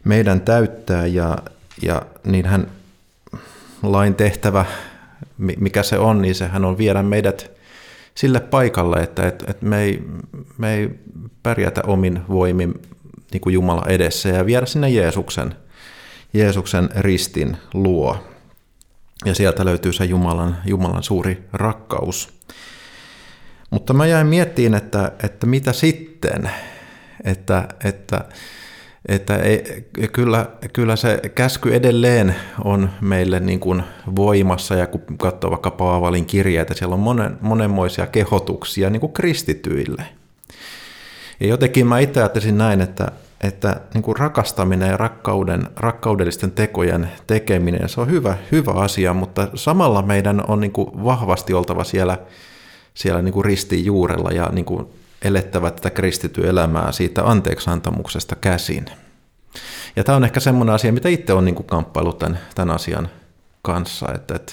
meidän 0.04 0.40
täyttää 0.40 1.06
ja, 1.06 1.38
ja 1.82 2.02
niinhän 2.24 2.66
lain 3.82 4.14
tehtävä, 4.14 4.64
mikä 5.38 5.82
se 5.82 5.98
on, 5.98 6.22
niin 6.22 6.34
sehän 6.34 6.64
on 6.64 6.78
viedä 6.78 7.02
meidät 7.02 7.50
sille 8.14 8.40
paikalle, 8.40 9.02
että 9.02 9.28
et, 9.28 9.44
et 9.48 9.62
me, 9.62 9.82
ei, 9.82 10.02
me 10.58 10.74
ei 10.74 10.90
pärjätä 11.42 11.82
omin 11.86 12.22
voimin 12.28 12.74
niin 13.32 13.40
kuin 13.40 13.52
Jumala 13.52 13.82
edessä 13.88 14.28
ja 14.28 14.46
viedä 14.46 14.66
sinne 14.66 14.90
Jeesuksen, 14.90 15.54
Jeesuksen 16.32 16.88
ristin 16.96 17.56
luo. 17.74 18.24
Ja 19.24 19.34
sieltä 19.34 19.64
löytyy 19.64 19.92
se 19.92 20.04
Jumalan, 20.04 20.56
Jumalan 20.66 21.02
suuri 21.02 21.44
rakkaus. 21.52 22.36
Mutta 23.70 23.92
mä 23.92 24.06
jäin 24.06 24.26
miettiin, 24.26 24.74
että, 24.74 25.12
että 25.22 25.46
mitä 25.46 25.72
sitten, 25.72 26.50
että, 27.24 27.68
että, 27.84 28.24
että 29.08 29.36
ei, 29.36 29.86
kyllä, 30.12 30.46
kyllä 30.72 30.96
se 30.96 31.20
käsky 31.34 31.74
edelleen 31.74 32.34
on 32.64 32.90
meille 33.00 33.40
niin 33.40 33.60
kuin 33.60 33.82
voimassa, 34.16 34.74
ja 34.74 34.86
kun 34.86 35.18
katsoo 35.18 35.50
vaikka 35.50 35.70
Paavalin 35.70 36.26
kirjeitä, 36.26 36.74
siellä 36.74 36.94
on 36.94 37.00
monen, 37.00 37.38
monenmoisia 37.40 38.06
kehotuksia 38.06 38.90
niin 38.90 39.00
kuin 39.00 39.12
kristityille– 39.12 40.02
ja 41.40 41.46
jotenkin 41.46 41.86
mä 41.86 41.98
itse 41.98 42.20
ajattelisin 42.20 42.58
näin, 42.58 42.80
että, 42.80 43.12
että 43.40 43.80
niin 43.94 44.02
kuin 44.02 44.16
rakastaminen 44.16 44.88
ja 44.88 44.96
rakkauden, 44.96 45.68
rakkaudellisten 45.76 46.50
tekojen 46.50 47.10
tekeminen, 47.26 47.88
se 47.88 48.00
on 48.00 48.10
hyvä, 48.10 48.36
hyvä 48.52 48.72
asia, 48.72 49.14
mutta 49.14 49.48
samalla 49.54 50.02
meidän 50.02 50.42
on 50.48 50.60
niin 50.60 50.72
kuin 50.72 51.04
vahvasti 51.04 51.54
oltava 51.54 51.84
siellä, 51.84 52.18
siellä 52.94 53.22
niin 53.22 53.32
kuin 53.32 53.44
ristin 53.44 53.84
juurella 53.84 54.30
ja 54.30 54.48
niin 54.52 54.64
kuin 54.64 54.86
elettävä 55.26 55.70
tätä 55.70 55.90
kristitty 55.90 56.48
elämää 56.48 56.92
siitä 56.92 57.24
anteeksiantamuksesta 57.24 58.36
käsin. 58.36 58.84
Ja 59.96 60.04
tämä 60.04 60.16
on 60.16 60.24
ehkä 60.24 60.40
semmoinen 60.40 60.74
asia, 60.74 60.92
mitä 60.92 61.08
itse 61.08 61.32
on 61.32 61.44
niin 61.44 61.64
kamppailut 61.64 62.18
tämän, 62.18 62.38
tämän 62.54 62.74
asian 62.74 63.08
kanssa, 63.62 64.06
että, 64.14 64.34
että, 64.34 64.52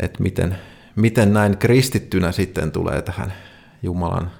että 0.00 0.22
miten, 0.22 0.58
miten 0.96 1.32
näin 1.32 1.58
kristittynä 1.58 2.32
sitten 2.32 2.72
tulee 2.72 3.02
tähän 3.02 3.32
Jumalan 3.82 4.30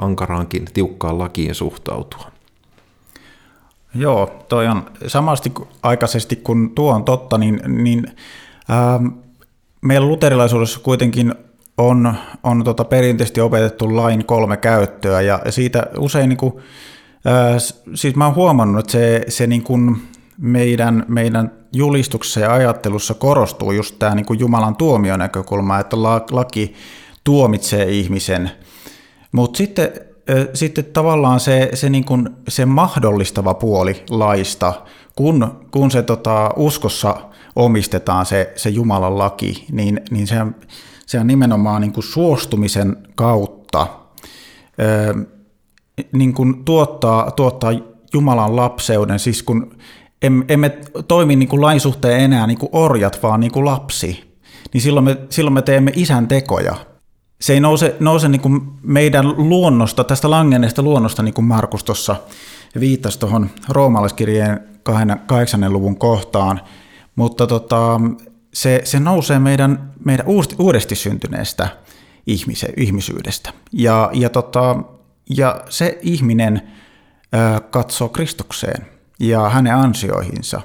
ankaraankin 0.00 0.64
tiukkaan 0.74 1.18
lakiin 1.18 1.54
suhtautua. 1.54 2.30
Joo, 3.94 4.44
toi 4.48 4.66
on 4.66 4.90
samasti 5.06 5.52
aikaisesti 5.82 6.36
kun 6.36 6.70
tuo 6.74 6.94
on 6.94 7.04
totta, 7.04 7.38
niin, 7.38 7.60
niin 7.66 8.16
ähm, 8.70 9.06
meillä 9.80 10.06
luterilaisuudessa 10.06 10.80
kuitenkin 10.80 11.34
on, 11.78 12.14
on 12.42 12.64
tota 12.64 12.84
perinteisesti 12.84 13.40
opetettu 13.40 13.96
lain 13.96 14.24
kolme 14.24 14.56
käyttöä 14.56 15.20
ja 15.20 15.40
siitä 15.50 15.86
usein 15.98 16.28
niin 16.28 16.36
kuin, 16.36 16.54
äh, 17.26 17.56
siis 17.94 18.16
mä 18.16 18.24
oon 18.24 18.34
huomannut, 18.34 18.80
että 18.80 18.92
se, 18.92 19.24
se 19.28 19.46
niin 19.46 19.62
kuin 19.62 19.96
meidän, 20.38 21.04
meidän 21.08 21.50
julistuksessa 21.72 22.40
ja 22.40 22.54
ajattelussa 22.54 23.14
korostuu 23.14 23.72
just 23.72 23.98
tämä 23.98 24.14
niin 24.14 24.26
kuin 24.26 24.38
Jumalan 24.38 24.76
tuomionäkökulma, 24.76 25.78
että 25.78 25.96
laki 26.30 26.74
tuomitsee 27.24 27.84
ihmisen– 27.84 28.50
mutta 29.36 29.58
sitten, 29.58 29.90
sitten 30.54 30.84
tavallaan 30.84 31.40
se, 31.40 31.70
se, 31.74 31.90
niin 31.90 32.04
kuin, 32.04 32.28
se 32.48 32.66
mahdollistava 32.66 33.54
puoli 33.54 34.04
laista, 34.10 34.72
kun, 35.16 35.66
kun 35.70 35.90
se 35.90 36.02
tota, 36.02 36.50
uskossa 36.56 37.16
omistetaan 37.56 38.26
se, 38.26 38.52
se 38.56 38.68
Jumalan 38.68 39.18
laki, 39.18 39.66
niin, 39.72 40.00
niin 40.10 40.26
se, 40.26 40.36
se 41.06 41.20
on 41.20 41.26
nimenomaan 41.26 41.80
niin 41.80 41.92
kuin 41.92 42.04
suostumisen 42.04 42.96
kautta 43.14 43.86
niin 46.12 46.34
kuin 46.34 46.64
tuottaa, 46.64 47.30
tuottaa 47.30 47.72
Jumalan 48.12 48.56
lapseuden, 48.56 49.18
siis 49.18 49.42
kun 49.42 49.78
emme 50.48 50.78
toimi 51.08 51.36
niin 51.36 51.48
kuin 51.48 51.62
lain 51.62 51.80
suhteen 51.80 52.20
enää 52.20 52.46
niin 52.46 52.58
kuin 52.58 52.70
orjat, 52.72 53.22
vaan 53.22 53.40
niin 53.40 53.52
kuin 53.52 53.64
lapsi, 53.64 54.38
niin 54.72 54.80
silloin 54.80 55.04
me, 55.04 55.16
silloin 55.30 55.54
me 55.54 55.62
teemme 55.62 55.92
isän 55.94 56.28
tekoja. 56.28 56.76
Se 57.40 57.52
ei 57.52 57.60
nouse, 57.60 57.96
nouse 58.00 58.28
niin 58.28 58.40
kuin 58.40 58.60
meidän 58.82 59.28
luonnosta, 59.28 60.04
tästä 60.04 60.30
langenneesta 60.30 60.82
luonnosta, 60.82 61.22
niin 61.22 61.34
kuin 61.34 61.44
Markus 61.44 61.84
tuossa 61.84 62.16
viittasi 62.80 63.18
tuohon 63.18 63.50
roomalaiskirjeen 63.68 64.60
kahdeksannen 65.26 65.72
luvun 65.72 65.98
kohtaan, 65.98 66.60
mutta 67.16 67.46
tota, 67.46 68.00
se, 68.56 68.80
se 68.84 69.00
nousee 69.00 69.38
meidän, 69.38 69.92
meidän 70.04 70.26
uudesti 70.58 70.94
syntyneestä 70.94 71.68
ihmise, 72.26 72.68
ihmisyydestä. 72.76 73.52
Ja, 73.72 74.10
ja, 74.12 74.30
tota, 74.30 74.76
ja 75.36 75.60
se 75.68 75.98
ihminen 76.02 76.62
ö, 77.34 77.60
katsoo 77.60 78.08
Kristukseen 78.08 78.86
ja 79.20 79.48
hänen 79.48 79.74
ansioihinsa. 79.74 80.60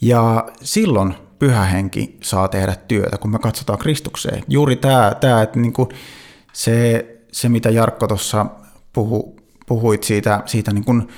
Ja 0.00 0.48
silloin 0.62 1.14
pyhä 1.38 1.64
henki 1.64 2.16
saa 2.22 2.48
tehdä 2.48 2.76
työtä, 2.88 3.18
kun 3.18 3.30
me 3.30 3.38
katsotaan 3.38 3.78
Kristukseen. 3.78 4.44
Juuri 4.48 4.76
tämä, 4.76 5.12
tämä 5.20 5.42
että 5.42 5.58
niin 5.58 5.72
kuin 5.72 5.88
se, 6.52 7.06
se, 7.32 7.48
mitä 7.48 7.70
Jarkko 7.70 8.06
tuossa 8.06 8.46
puhu, 8.92 9.36
puhuit 9.66 10.02
siitä, 10.02 10.42
siitä 10.46 10.72
niin 10.72 10.84
kuin 10.84 11.08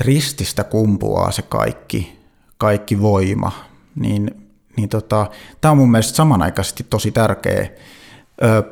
rististä 0.00 0.64
kumpuaa 0.64 1.32
se 1.32 1.42
kaikki, 1.42 2.18
kaikki 2.58 3.00
voima, 3.00 3.52
niin, 3.94 4.45
niin 4.76 4.88
tota, 4.88 5.26
tämä 5.60 5.72
on 5.72 5.78
mun 5.78 5.90
mielestä 5.90 6.16
samanaikaisesti 6.16 6.86
tosi 6.90 7.10
tärkeä 7.10 7.68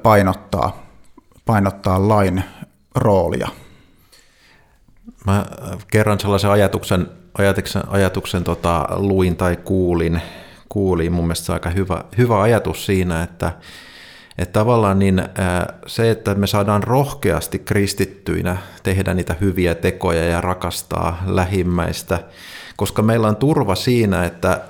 painottaa, 0.03 0.87
painottaa 1.47 2.09
lain 2.09 2.45
roolia. 2.95 3.49
Mä 5.27 5.47
kerran 5.90 6.21
sellaisen 6.21 6.51
ajatuksen, 6.51 7.09
ajatuksen, 7.38 7.83
ajatuksen 7.88 8.45
tota, 8.45 8.87
luin 8.97 9.37
tai 9.37 9.57
kuulin, 9.57 10.23
kuuli. 10.69 11.11
Mun 11.11 11.25
mielestä 11.25 11.53
aika 11.53 11.71
hyvä, 11.71 12.05
hyvä 12.19 12.43
ajatus 12.43 12.87
siinä, 12.87 13.23
että, 13.23 13.53
että 14.38 14.53
tavallaan 14.53 14.99
niin, 14.99 15.23
se, 15.87 16.11
että 16.11 16.35
me 16.35 16.47
saadaan 16.47 16.83
rohkeasti 16.83 17.59
kristittyinä 17.59 18.57
tehdä 18.83 19.14
niitä 19.14 19.37
hyviä 19.40 19.75
tekoja 19.75 20.25
ja 20.25 20.40
rakastaa 20.40 21.23
lähimmäistä, 21.27 22.25
koska 22.77 23.03
meillä 23.03 23.29
on 23.29 23.37
turva 23.37 23.75
siinä, 23.75 24.25
että, 24.25 24.61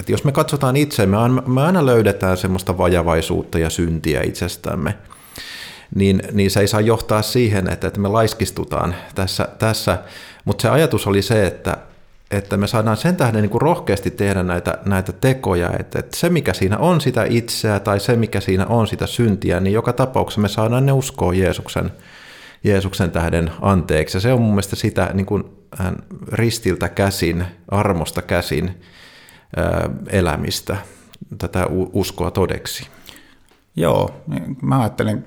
että 0.00 0.12
jos 0.12 0.24
me 0.24 0.32
katsotaan 0.32 0.76
itse, 0.76 1.06
me 1.46 1.62
aina, 1.62 1.86
löydetään 1.86 2.36
semmoista 2.36 2.78
vajavaisuutta 2.78 3.58
ja 3.58 3.70
syntiä 3.70 4.22
itsestämme, 4.22 4.94
niin, 5.94 6.22
niin 6.32 6.50
se 6.50 6.60
ei 6.60 6.68
saa 6.68 6.80
johtaa 6.80 7.22
siihen, 7.22 7.72
että, 7.72 7.86
että 7.86 8.00
me 8.00 8.08
laiskistutaan 8.08 8.94
tässä, 9.14 9.48
tässä. 9.58 9.98
mutta 10.44 10.62
se 10.62 10.68
ajatus 10.68 11.06
oli 11.06 11.22
se, 11.22 11.46
että, 11.46 11.76
että 12.30 12.56
me 12.56 12.66
saadaan 12.66 12.96
sen 12.96 13.16
tähden 13.16 13.42
niin 13.42 13.50
kuin 13.50 13.62
rohkeasti 13.62 14.10
tehdä 14.10 14.42
näitä, 14.42 14.78
näitä 14.84 15.12
tekoja, 15.12 15.70
että, 15.78 15.98
että 15.98 16.16
se 16.16 16.28
mikä 16.28 16.52
siinä 16.52 16.78
on 16.78 17.00
sitä 17.00 17.24
itseä 17.24 17.80
tai 17.80 18.00
se 18.00 18.16
mikä 18.16 18.40
siinä 18.40 18.66
on 18.66 18.86
sitä 18.86 19.06
syntiä, 19.06 19.60
niin 19.60 19.74
joka 19.74 19.92
tapauksessa 19.92 20.40
me 20.40 20.48
saadaan 20.48 20.86
ne 20.86 20.92
uskoa 20.92 21.34
Jeesuksen, 21.34 21.92
Jeesuksen 22.64 23.10
tähden 23.10 23.50
anteeksi. 23.60 24.16
Ja 24.16 24.20
se 24.20 24.32
on 24.32 24.40
mun 24.40 24.50
mielestä 24.50 24.76
sitä 24.76 25.10
niin 25.14 25.26
kuin 25.26 25.44
ristiltä 26.32 26.88
käsin, 26.88 27.44
armosta 27.68 28.22
käsin 28.22 28.74
elämistä, 30.10 30.76
tätä 31.38 31.66
uskoa 31.92 32.30
todeksi. 32.30 32.86
Joo, 33.76 34.10
mä 34.62 34.80
ajattelen 34.80 35.24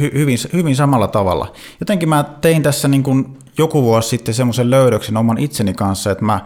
hyvin, 0.00 0.38
hyvin 0.52 0.76
samalla 0.76 1.08
tavalla. 1.08 1.52
Jotenkin 1.80 2.08
mä 2.08 2.24
tein 2.40 2.62
tässä 2.62 2.88
niin 2.88 3.02
kuin 3.02 3.38
joku 3.58 3.82
vuosi 3.82 4.08
sitten 4.08 4.34
semmoisen 4.34 4.70
löydöksen 4.70 5.16
oman 5.16 5.38
itseni 5.38 5.74
kanssa, 5.74 6.10
että 6.10 6.24
mä, 6.24 6.40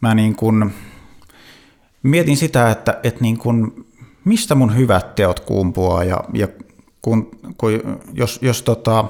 mä 0.00 0.14
niin 0.14 0.36
kuin 0.36 0.74
mietin 2.02 2.36
sitä, 2.36 2.70
että, 2.70 3.00
että 3.02 3.20
niin 3.20 3.38
kuin, 3.38 3.86
mistä 4.24 4.54
mun 4.54 4.76
hyvät 4.76 5.14
teot 5.14 5.40
kumpuaa 5.40 6.04
ja, 6.04 6.24
ja 6.34 6.48
kun, 7.02 7.30
kun, 7.56 7.70
jos, 8.12 8.38
jos 8.42 8.62
tota, 8.62 9.04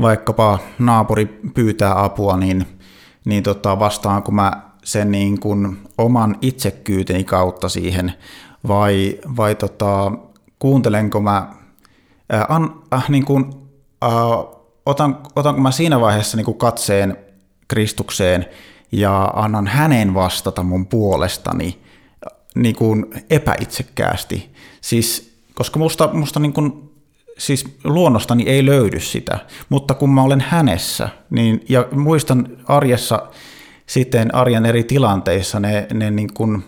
vaikkapa 0.00 0.58
naapuri 0.78 1.26
pyytää 1.54 2.04
apua, 2.04 2.36
niin, 2.36 2.66
niin 3.24 3.42
tota, 3.42 3.78
vastaanko 3.78 4.32
mä 4.32 4.65
sen 4.86 5.10
niin 5.10 5.40
kuin 5.40 5.78
oman 5.98 6.36
itsekyyteni 6.40 7.24
kautta 7.24 7.68
siihen 7.68 8.12
vai, 8.68 9.18
vai 9.36 9.54
tota, 9.54 10.12
kuuntelenko 10.58 11.20
mä, 11.20 11.48
ää, 12.30 12.46
an, 12.48 12.82
äh, 12.94 13.04
niin 13.08 13.24
kuin, 13.24 13.44
äh, 14.04 14.10
otan, 14.86 15.18
otanko 15.36 15.60
mä 15.60 15.70
siinä 15.70 16.00
vaiheessa 16.00 16.36
niin 16.36 16.44
kuin 16.44 16.58
katseen 16.58 17.16
Kristukseen 17.68 18.46
ja 18.92 19.24
annan 19.24 19.66
hänen 19.66 20.14
vastata 20.14 20.62
mun 20.62 20.86
puolestani 20.86 21.78
niin 22.54 22.76
kuin 22.76 23.06
epäitsekkäästi. 23.30 24.50
Siis, 24.80 25.38
koska 25.54 25.78
musta, 25.78 26.10
musta 26.12 26.40
niin 26.40 26.52
kuin, 26.52 26.90
siis 27.38 27.78
luonnostani 27.84 28.42
ei 28.42 28.66
löydy 28.66 29.00
sitä, 29.00 29.38
mutta 29.68 29.94
kun 29.94 30.10
mä 30.10 30.22
olen 30.22 30.44
hänessä, 30.48 31.08
niin, 31.30 31.64
ja 31.68 31.88
muistan 31.90 32.48
arjessa 32.64 33.30
sitten 33.86 34.34
arjen 34.34 34.66
eri 34.66 34.84
tilanteissa 34.84 35.60
ne, 35.60 35.86
ne 35.94 36.10
niin 36.10 36.34
kuin, 36.34 36.64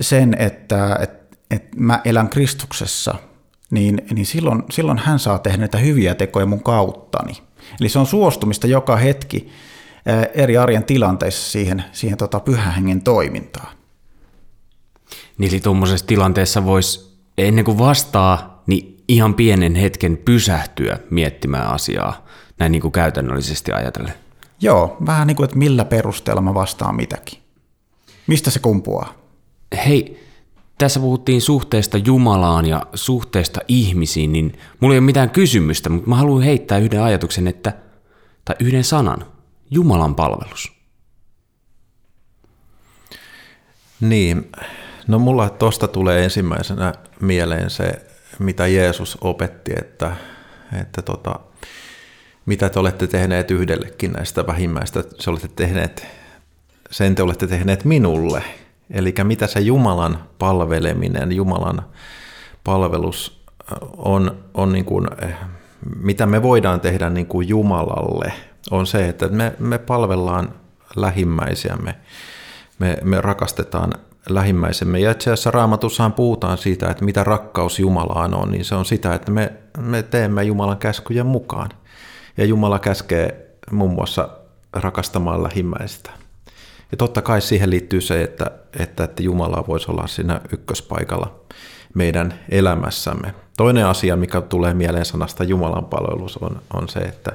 sen, 0.00 0.36
että, 0.38 0.98
että, 1.02 1.36
että 1.50 1.76
mä 1.76 2.00
elän 2.04 2.28
Kristuksessa, 2.28 3.14
niin, 3.70 4.02
niin 4.14 4.26
silloin, 4.26 4.62
silloin 4.70 4.98
hän 4.98 5.18
saa 5.18 5.38
tehdä 5.38 5.58
näitä 5.58 5.78
hyviä 5.78 6.14
tekoja 6.14 6.46
mun 6.46 6.62
kauttani. 6.62 7.32
Eli 7.80 7.88
se 7.88 7.98
on 7.98 8.06
suostumista 8.06 8.66
joka 8.66 8.96
hetki 8.96 9.48
eri 10.34 10.58
arjen 10.58 10.84
tilanteissa 10.84 11.50
siihen, 11.50 11.84
siihen 11.92 12.18
tota 12.18 12.40
pyhän 12.40 12.74
hengen 12.74 13.02
toimintaan. 13.02 13.76
Niin 15.38 15.52
eli 15.52 15.60
tuommoisessa 15.60 16.06
tilanteessa 16.06 16.64
voisi 16.64 17.16
ennen 17.38 17.64
kuin 17.64 17.78
vastaa, 17.78 18.62
niin 18.66 19.04
ihan 19.08 19.34
pienen 19.34 19.74
hetken 19.74 20.16
pysähtyä 20.16 20.98
miettimään 21.10 21.66
asiaa, 21.66 22.26
näin 22.58 22.72
niin 22.72 22.82
kuin 22.82 22.92
käytännöllisesti 22.92 23.72
ajatellen. 23.72 24.14
Joo, 24.62 24.96
vähän 25.06 25.26
niin 25.26 25.36
kuin, 25.36 25.44
että 25.44 25.58
millä 25.58 25.84
perusteella 25.84 26.42
mä 26.42 26.54
vastaan 26.54 26.94
mitäkin. 26.94 27.38
Mistä 28.26 28.50
se 28.50 28.58
kumpuaa? 28.58 29.14
Hei, 29.86 30.26
tässä 30.78 31.00
puhuttiin 31.00 31.40
suhteesta 31.40 31.98
Jumalaan 31.98 32.66
ja 32.66 32.86
suhteesta 32.94 33.60
ihmisiin, 33.68 34.32
niin 34.32 34.58
mulla 34.80 34.94
ei 34.94 34.98
ole 34.98 35.06
mitään 35.06 35.30
kysymystä, 35.30 35.88
mutta 35.88 36.08
mä 36.08 36.16
haluan 36.16 36.42
heittää 36.42 36.78
yhden 36.78 37.02
ajatuksen, 37.02 37.46
että, 37.46 37.72
tai 38.44 38.56
yhden 38.60 38.84
sanan, 38.84 39.26
Jumalan 39.70 40.14
palvelus. 40.14 40.72
Niin, 44.00 44.52
no 45.08 45.18
mulla 45.18 45.50
tosta 45.50 45.88
tulee 45.88 46.24
ensimmäisenä 46.24 46.92
mieleen 47.20 47.70
se, 47.70 48.06
mitä 48.38 48.66
Jeesus 48.66 49.18
opetti, 49.20 49.72
että, 49.78 50.16
että 50.80 51.02
tota, 51.02 51.40
mitä 52.46 52.68
te 52.68 52.78
olette 52.78 53.06
tehneet 53.06 53.50
yhdellekin 53.50 54.12
näistä 54.12 54.46
vähimmäistä, 54.46 55.04
se 55.18 55.30
olette 55.30 55.48
tehneet, 55.48 56.06
sen 56.90 57.14
te 57.14 57.22
olette 57.22 57.46
tehneet 57.46 57.84
minulle. 57.84 58.42
Eli 58.90 59.14
mitä 59.22 59.46
se 59.46 59.60
Jumalan 59.60 60.18
palveleminen, 60.38 61.32
Jumalan 61.32 61.82
palvelus 62.64 63.44
on, 63.96 64.36
on 64.54 64.72
niin 64.72 64.84
kuin, 64.84 65.06
mitä 65.96 66.26
me 66.26 66.42
voidaan 66.42 66.80
tehdä 66.80 67.10
niin 67.10 67.26
kuin 67.26 67.48
Jumalalle, 67.48 68.32
on 68.70 68.86
se, 68.86 69.08
että 69.08 69.28
me, 69.28 69.52
me 69.58 69.78
palvellaan 69.78 70.54
lähimmäisiämme, 70.96 71.94
me, 72.78 72.98
me 73.02 73.20
rakastetaan 73.20 73.92
lähimmäisemme. 74.28 74.98
Ja 74.98 75.10
itse 75.10 75.30
asiassa 75.30 75.50
raamatussahan 75.50 76.12
puhutaan 76.12 76.58
siitä, 76.58 76.90
että 76.90 77.04
mitä 77.04 77.24
rakkaus 77.24 77.78
Jumalaan 77.78 78.34
on, 78.34 78.50
niin 78.50 78.64
se 78.64 78.74
on 78.74 78.84
sitä, 78.84 79.14
että 79.14 79.30
me, 79.30 79.52
me 79.78 80.02
teemme 80.02 80.42
Jumalan 80.42 80.78
käskyjen 80.78 81.26
mukaan. 81.26 81.70
Ja 82.40 82.46
Jumala 82.46 82.78
käskee 82.78 83.50
muun 83.70 83.90
muassa 83.90 84.28
rakastamaan 84.72 85.42
lähimmäistä. 85.42 86.10
Ja 86.90 86.96
totta 86.96 87.22
kai 87.22 87.40
siihen 87.40 87.70
liittyy 87.70 88.00
se, 88.00 88.22
että, 88.22 88.50
että, 88.78 89.04
että 89.04 89.22
Jumala 89.22 89.64
voisi 89.66 89.90
olla 89.90 90.06
siinä 90.06 90.40
ykköspaikalla 90.52 91.40
meidän 91.94 92.34
elämässämme. 92.48 93.34
Toinen 93.56 93.86
asia, 93.86 94.16
mikä 94.16 94.40
tulee 94.40 94.74
mieleen 94.74 95.04
sanasta 95.04 95.44
Jumalan 95.44 95.84
palvelus, 95.84 96.36
on, 96.36 96.62
on 96.72 96.88
se, 96.88 96.98
että 96.98 97.32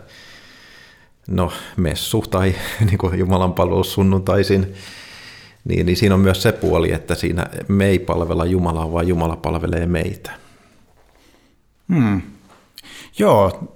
no 1.28 1.52
messu 1.78 2.22
tai 2.22 2.56
niin 2.86 2.98
kuin 2.98 3.20
Jumalan 3.20 3.54
palvelus 3.54 3.94
sunnuntaisin, 3.94 4.74
niin, 5.66 5.86
niin 5.86 5.98
siinä 5.98 6.16
on 6.16 6.22
myös 6.22 6.42
se 6.42 6.52
puoli, 6.52 6.92
että 6.92 7.16
siinä 7.16 7.46
me 7.68 7.86
ei 7.86 8.00
palvella 8.00 8.46
Jumalaa, 8.46 8.94
vaan 8.94 9.08
Jumala 9.08 9.36
palvelee 9.36 9.86
meitä. 9.86 10.32
Hmm. 11.94 12.22
Joo, 13.20 13.75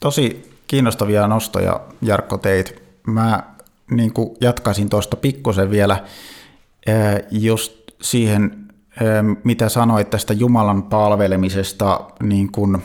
tosi 0.00 0.52
kiinnostavia 0.66 1.28
nostoja 1.28 1.80
Jarkko 2.02 2.38
teit. 2.38 2.82
Mä 3.06 3.42
niin 3.90 4.12
jatkaisin 4.40 4.90
tuosta 4.90 5.16
pikkusen 5.16 5.70
vielä 5.70 6.04
just 7.30 7.72
siihen, 8.02 8.68
mitä 9.44 9.68
sanoit 9.68 10.10
tästä 10.10 10.32
Jumalan 10.32 10.82
palvelemisesta, 10.82 12.00
niin 12.22 12.52
kun, 12.52 12.82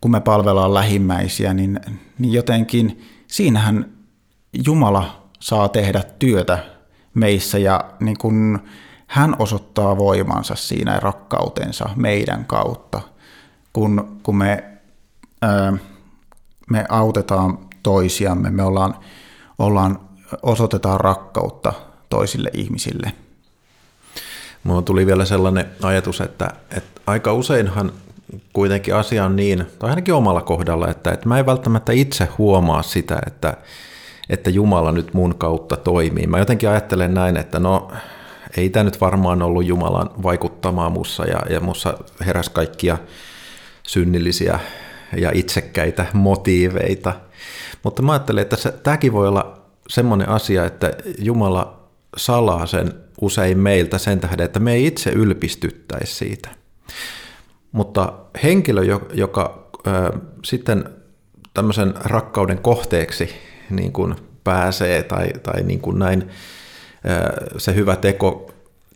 kun 0.00 0.10
me 0.10 0.20
palvellaan 0.20 0.74
lähimmäisiä, 0.74 1.54
niin, 1.54 1.80
niin 2.18 2.32
jotenkin 2.32 3.04
siinähän 3.26 3.92
Jumala 4.66 5.28
saa 5.40 5.68
tehdä 5.68 6.02
työtä 6.18 6.58
meissä 7.14 7.58
ja 7.58 7.84
niin 8.00 8.18
kun 8.18 8.58
hän 9.06 9.36
osoittaa 9.38 9.98
voimansa 9.98 10.54
siinä 10.54 11.00
rakkautensa 11.00 11.88
meidän 11.96 12.44
kautta, 12.44 13.00
kun, 13.72 14.20
kun 14.22 14.36
me, 14.36 14.64
me 16.70 16.86
autetaan 16.88 17.58
toisiamme, 17.82 18.50
me 18.50 18.62
ollaan, 18.62 18.94
ollaan, 19.58 19.98
osoitetaan 20.42 21.00
rakkautta 21.00 21.72
toisille 22.08 22.50
ihmisille. 22.52 23.12
Mulla 24.64 24.82
tuli 24.82 25.06
vielä 25.06 25.24
sellainen 25.24 25.66
ajatus, 25.82 26.20
että, 26.20 26.50
että 26.76 27.00
aika 27.06 27.32
useinhan 27.32 27.92
kuitenkin 28.52 28.94
asia 28.94 29.24
on 29.24 29.36
niin, 29.36 29.66
tai 29.78 29.90
ainakin 29.90 30.14
omalla 30.14 30.42
kohdalla, 30.42 30.88
että, 30.88 31.10
että 31.10 31.28
mä 31.28 31.38
en 31.38 31.46
välttämättä 31.46 31.92
itse 31.92 32.28
huomaa 32.38 32.82
sitä, 32.82 33.18
että, 33.26 33.56
että 34.28 34.50
Jumala 34.50 34.92
nyt 34.92 35.14
mun 35.14 35.34
kautta 35.34 35.76
toimii. 35.76 36.26
Mä 36.26 36.38
jotenkin 36.38 36.68
ajattelen 36.68 37.14
näin, 37.14 37.36
että 37.36 37.58
no 37.58 37.92
ei 38.56 38.70
tämä 38.70 38.84
nyt 38.84 39.00
varmaan 39.00 39.42
ollut 39.42 39.64
Jumalan 39.64 40.10
vaikuttamaa 40.22 40.90
mussa 40.90 41.24
ja, 41.24 41.38
ja 41.50 41.60
mussa 41.60 41.94
heräs 42.26 42.48
kaikkia 42.48 42.98
synnillisiä 43.88 44.60
ja 45.16 45.30
itsekkäitä 45.34 46.06
motiiveita. 46.12 47.12
Mutta 47.82 48.02
mä 48.02 48.12
ajattelen, 48.12 48.42
että 48.42 48.56
se, 48.56 48.72
tämäkin 48.72 49.12
voi 49.12 49.28
olla 49.28 49.62
semmoinen 49.88 50.28
asia, 50.28 50.64
että 50.64 50.92
Jumala 51.18 51.88
salaa 52.16 52.66
sen 52.66 52.92
usein 53.20 53.58
meiltä 53.58 53.98
sen 53.98 54.20
tähden, 54.20 54.44
että 54.44 54.60
me 54.60 54.72
ei 54.72 54.86
itse 54.86 55.10
ylpistyttäisi 55.10 56.14
siitä. 56.14 56.48
Mutta 57.72 58.12
henkilö, 58.42 58.82
joka 59.14 59.70
ö, 59.86 60.18
sitten 60.44 60.84
tämmöisen 61.54 61.94
rakkauden 62.04 62.58
kohteeksi 62.58 63.30
niin 63.70 63.92
kuin 63.92 64.14
pääsee 64.44 65.02
tai, 65.02 65.28
tai 65.42 65.62
niin 65.62 65.80
kuin 65.80 65.98
näin 65.98 66.22
ö, 66.22 67.58
se 67.58 67.74
hyvä 67.74 67.96
teko, 67.96 68.50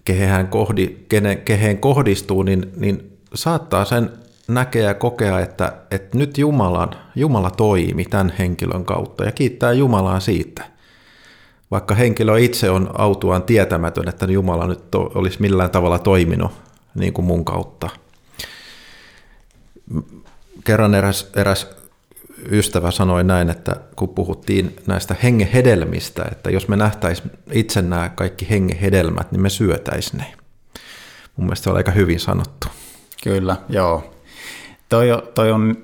kehen, 0.04 0.46
kohdi, 0.46 0.96
kehen, 1.08 1.38
kehen 1.38 1.78
kohdistuu, 1.78 2.42
niin, 2.42 2.72
niin 2.76 3.18
saattaa 3.34 3.84
sen 3.84 4.10
näkee 4.54 4.82
ja 4.82 4.94
kokea, 4.94 5.40
että, 5.40 5.72
että 5.90 6.18
nyt 6.18 6.38
Jumalan, 6.38 6.90
Jumala 7.16 7.50
toimi 7.50 8.04
tämän 8.04 8.32
henkilön 8.38 8.84
kautta 8.84 9.24
ja 9.24 9.32
kiittää 9.32 9.72
Jumalaa 9.72 10.20
siitä. 10.20 10.64
Vaikka 11.70 11.94
henkilö 11.94 12.38
itse 12.38 12.70
on 12.70 12.90
autuaan 12.98 13.42
tietämätön, 13.42 14.08
että 14.08 14.26
Jumala 14.26 14.66
nyt 14.66 14.94
olisi 14.94 15.40
millään 15.40 15.70
tavalla 15.70 15.98
toiminut 15.98 16.52
niin 16.94 17.12
kuin 17.12 17.24
mun 17.24 17.44
kautta. 17.44 17.90
Kerran 20.64 20.94
eräs, 20.94 21.30
eräs 21.36 21.70
ystävä 22.50 22.90
sanoi 22.90 23.24
näin, 23.24 23.50
että 23.50 23.76
kun 23.96 24.08
puhuttiin 24.08 24.76
näistä 24.86 25.16
hengehedelmistä, 25.22 26.24
että 26.32 26.50
jos 26.50 26.68
me 26.68 26.76
nähtäisiin 26.76 27.30
itse 27.52 27.82
nämä 27.82 28.08
kaikki 28.08 28.50
hengehedelmät, 28.50 29.32
niin 29.32 29.42
me 29.42 29.50
syötäisiin 29.50 30.18
ne. 30.18 30.34
Mun 31.36 31.46
mielestä 31.46 31.64
se 31.64 31.70
on 31.70 31.76
aika 31.76 31.90
hyvin 31.90 32.20
sanottu. 32.20 32.68
Kyllä, 33.24 33.56
joo. 33.68 34.11
Toi, 34.92 35.08
toi 35.34 35.52
on 35.52 35.76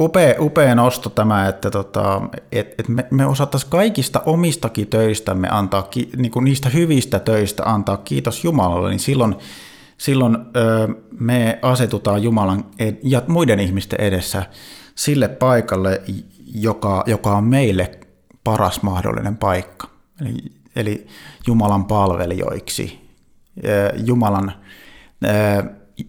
upea, 0.00 0.34
upea 0.40 0.74
nosto 0.74 1.10
tämä, 1.10 1.48
että 1.48 1.70
tota, 1.70 2.22
et, 2.52 2.74
et 2.78 2.88
me, 2.88 3.06
me 3.10 3.26
osattaisiin 3.26 3.70
kaikista 3.70 4.22
omistakin 4.26 4.86
töistämme 4.86 5.48
antaa, 5.50 5.88
niin 6.16 6.32
kuin 6.32 6.44
niistä 6.44 6.68
hyvistä 6.68 7.18
töistä 7.18 7.62
antaa 7.64 7.96
kiitos 7.96 8.44
Jumalalle, 8.44 8.90
niin 8.90 9.00
silloin, 9.00 9.36
silloin 9.98 10.36
ö, 10.36 10.88
me 11.20 11.58
asetutaan 11.62 12.22
Jumalan 12.22 12.64
ed- 12.78 12.98
ja 13.02 13.22
muiden 13.28 13.60
ihmisten 13.60 14.00
edessä 14.00 14.42
sille 14.94 15.28
paikalle, 15.28 16.02
joka, 16.54 17.04
joka 17.06 17.36
on 17.36 17.44
meille 17.44 17.98
paras 18.44 18.82
mahdollinen 18.82 19.36
paikka. 19.36 19.88
Eli 20.20 20.34
eli 20.76 21.06
Jumalan 21.46 21.84
palvelijoiksi, 21.84 23.08
Jumalan, 24.04 24.52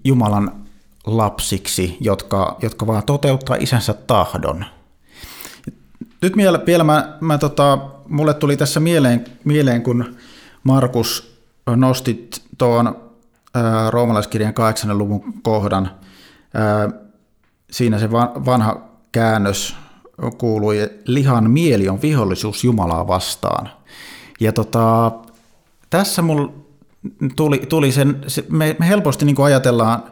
Jumalan 0.04 0.63
lapsiksi, 1.08 1.98
jotka, 2.00 2.58
jotka 2.62 2.88
vaan 2.88 3.04
toteuttaa 3.04 3.56
isänsä 3.60 3.94
tahdon. 3.94 4.66
Nyt 6.22 6.38
vielä, 6.38 6.60
vielä 6.66 6.84
mä, 6.84 7.18
mä 7.22 7.38
tota, 7.38 7.78
mulle 8.08 8.34
tuli 8.34 8.58
tässä 8.58 8.80
mieleen, 8.80 9.26
mieleen 9.44 9.84
kun 9.84 10.16
Markus 10.64 11.38
nostit 11.76 12.42
tuon 12.58 12.96
roomalaiskirjan 13.90 14.54
8. 14.54 14.98
luvun 14.98 15.34
kohdan. 15.42 15.92
Ää, 16.54 16.90
siinä 17.72 18.00
se 18.00 18.12
vanha 18.12 18.82
käännös 19.12 19.76
kuului, 20.38 20.78
lihan 21.06 21.52
mieli 21.52 21.90
on 21.90 22.02
vihollisuus 22.02 22.64
Jumalaa 22.64 23.08
vastaan. 23.08 23.70
Ja 24.40 24.54
tota, 24.54 25.12
tässä 25.90 26.22
mulla 26.22 26.54
tuli, 27.36 27.58
tuli 27.58 27.92
sen, 27.92 28.22
se, 28.28 28.46
me, 28.50 28.76
me 28.80 28.88
helposti 28.88 29.26
niin 29.26 29.42
ajatellaan, 29.44 30.04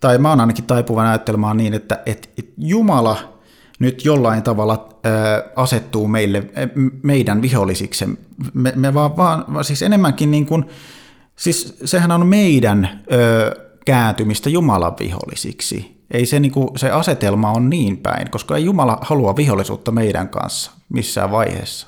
tai 0.00 0.18
mä 0.18 0.28
oon 0.28 0.40
ainakin 0.40 0.64
taipuvan 0.64 1.06
ajattelemaan 1.06 1.56
niin, 1.56 1.74
että 1.74 2.02
et, 2.06 2.30
et 2.38 2.52
Jumala 2.58 3.38
nyt 3.78 4.04
jollain 4.04 4.42
tavalla 4.42 4.88
ää, 5.04 5.42
asettuu 5.56 6.08
meille, 6.08 6.44
meidän 7.02 7.42
vihollisiksi. 7.42 8.06
Me, 8.54 8.72
me 8.76 8.94
vaan, 8.94 9.16
vaan, 9.16 9.64
siis 9.64 9.82
enemmänkin 9.82 10.30
niin 10.30 10.46
kuin, 10.46 10.64
siis 11.36 11.76
sehän 11.84 12.12
on 12.12 12.26
meidän 12.26 13.02
ö, 13.12 13.56
kääntymistä 13.84 14.50
Jumalan 14.50 14.96
vihollisiksi. 15.00 16.04
Ei 16.10 16.26
se, 16.26 16.40
niin 16.40 16.52
kuin, 16.52 16.68
se 16.76 16.90
asetelma 16.90 17.50
on 17.50 17.70
niin 17.70 17.96
päin, 17.96 18.30
koska 18.30 18.56
ei 18.56 18.64
Jumala 18.64 18.98
halua 19.00 19.36
vihollisuutta 19.36 19.90
meidän 19.90 20.28
kanssa 20.28 20.70
missään 20.88 21.30
vaiheessa. 21.30 21.86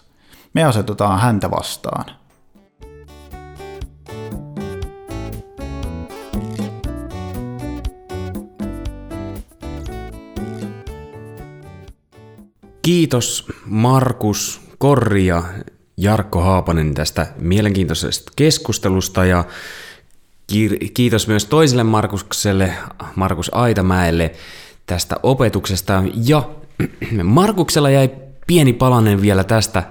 Me 0.55 0.65
asetutaan 0.65 1.21
häntä 1.21 1.51
vastaan. 1.51 2.05
Kiitos 12.83 13.47
Markus 13.67 14.61
Korri 14.79 15.27
ja 15.27 15.43
Jarkko 15.97 16.41
Haapanen 16.41 16.95
tästä 16.95 17.27
mielenkiintoisesta 17.39 18.33
keskustelusta 18.37 19.25
ja 19.25 19.45
kiitos 20.95 21.29
myös 21.29 21.45
toiselle 21.45 21.85
Markukselle, 21.85 22.75
Markus 23.17 23.55
Aitamäelle 23.55 24.33
tästä 24.87 25.17
opetuksesta. 25.23 26.03
Ja 26.27 26.51
Markuksella 27.25 27.91
jäi 27.91 28.11
pieni 28.47 28.73
palanen 28.73 29.23
vielä 29.23 29.45
tästä 29.45 29.83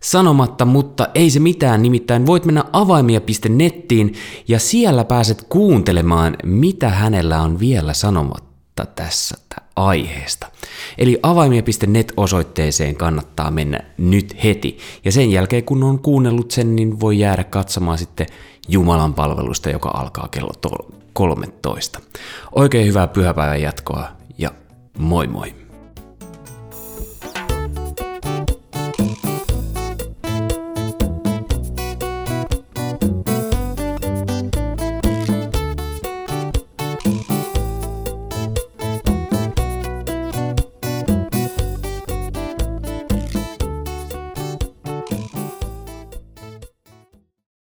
sanomatta, 0.00 0.64
mutta 0.64 1.08
ei 1.14 1.30
se 1.30 1.40
mitään, 1.40 1.82
nimittäin 1.82 2.26
voit 2.26 2.44
mennä 2.44 2.64
avaimia.nettiin 2.72 4.14
ja 4.48 4.58
siellä 4.58 5.04
pääset 5.04 5.46
kuuntelemaan, 5.48 6.36
mitä 6.44 6.88
hänellä 6.88 7.42
on 7.42 7.60
vielä 7.60 7.94
sanomatta 7.94 8.86
tässä 8.86 9.36
aiheesta. 9.76 10.46
Eli 10.98 11.18
avaimia.net-osoitteeseen 11.22 12.96
kannattaa 12.96 13.50
mennä 13.50 13.80
nyt 13.98 14.36
heti. 14.44 14.78
Ja 15.04 15.12
sen 15.12 15.30
jälkeen 15.30 15.64
kun 15.64 15.82
on 15.82 15.98
kuunnellut 15.98 16.50
sen, 16.50 16.76
niin 16.76 17.00
voi 17.00 17.18
jäädä 17.18 17.44
katsomaan 17.44 17.98
sitten 17.98 18.26
Jumalan 18.68 19.14
palvelusta, 19.14 19.70
joka 19.70 19.88
alkaa 19.88 20.28
kello 20.30 20.52
13. 21.12 22.00
Oikein 22.52 22.86
hyvää 22.86 23.06
pyhäpäivän 23.06 23.62
jatkoa 23.62 24.08
ja 24.38 24.50
moi 24.98 25.26
moi! 25.26 25.63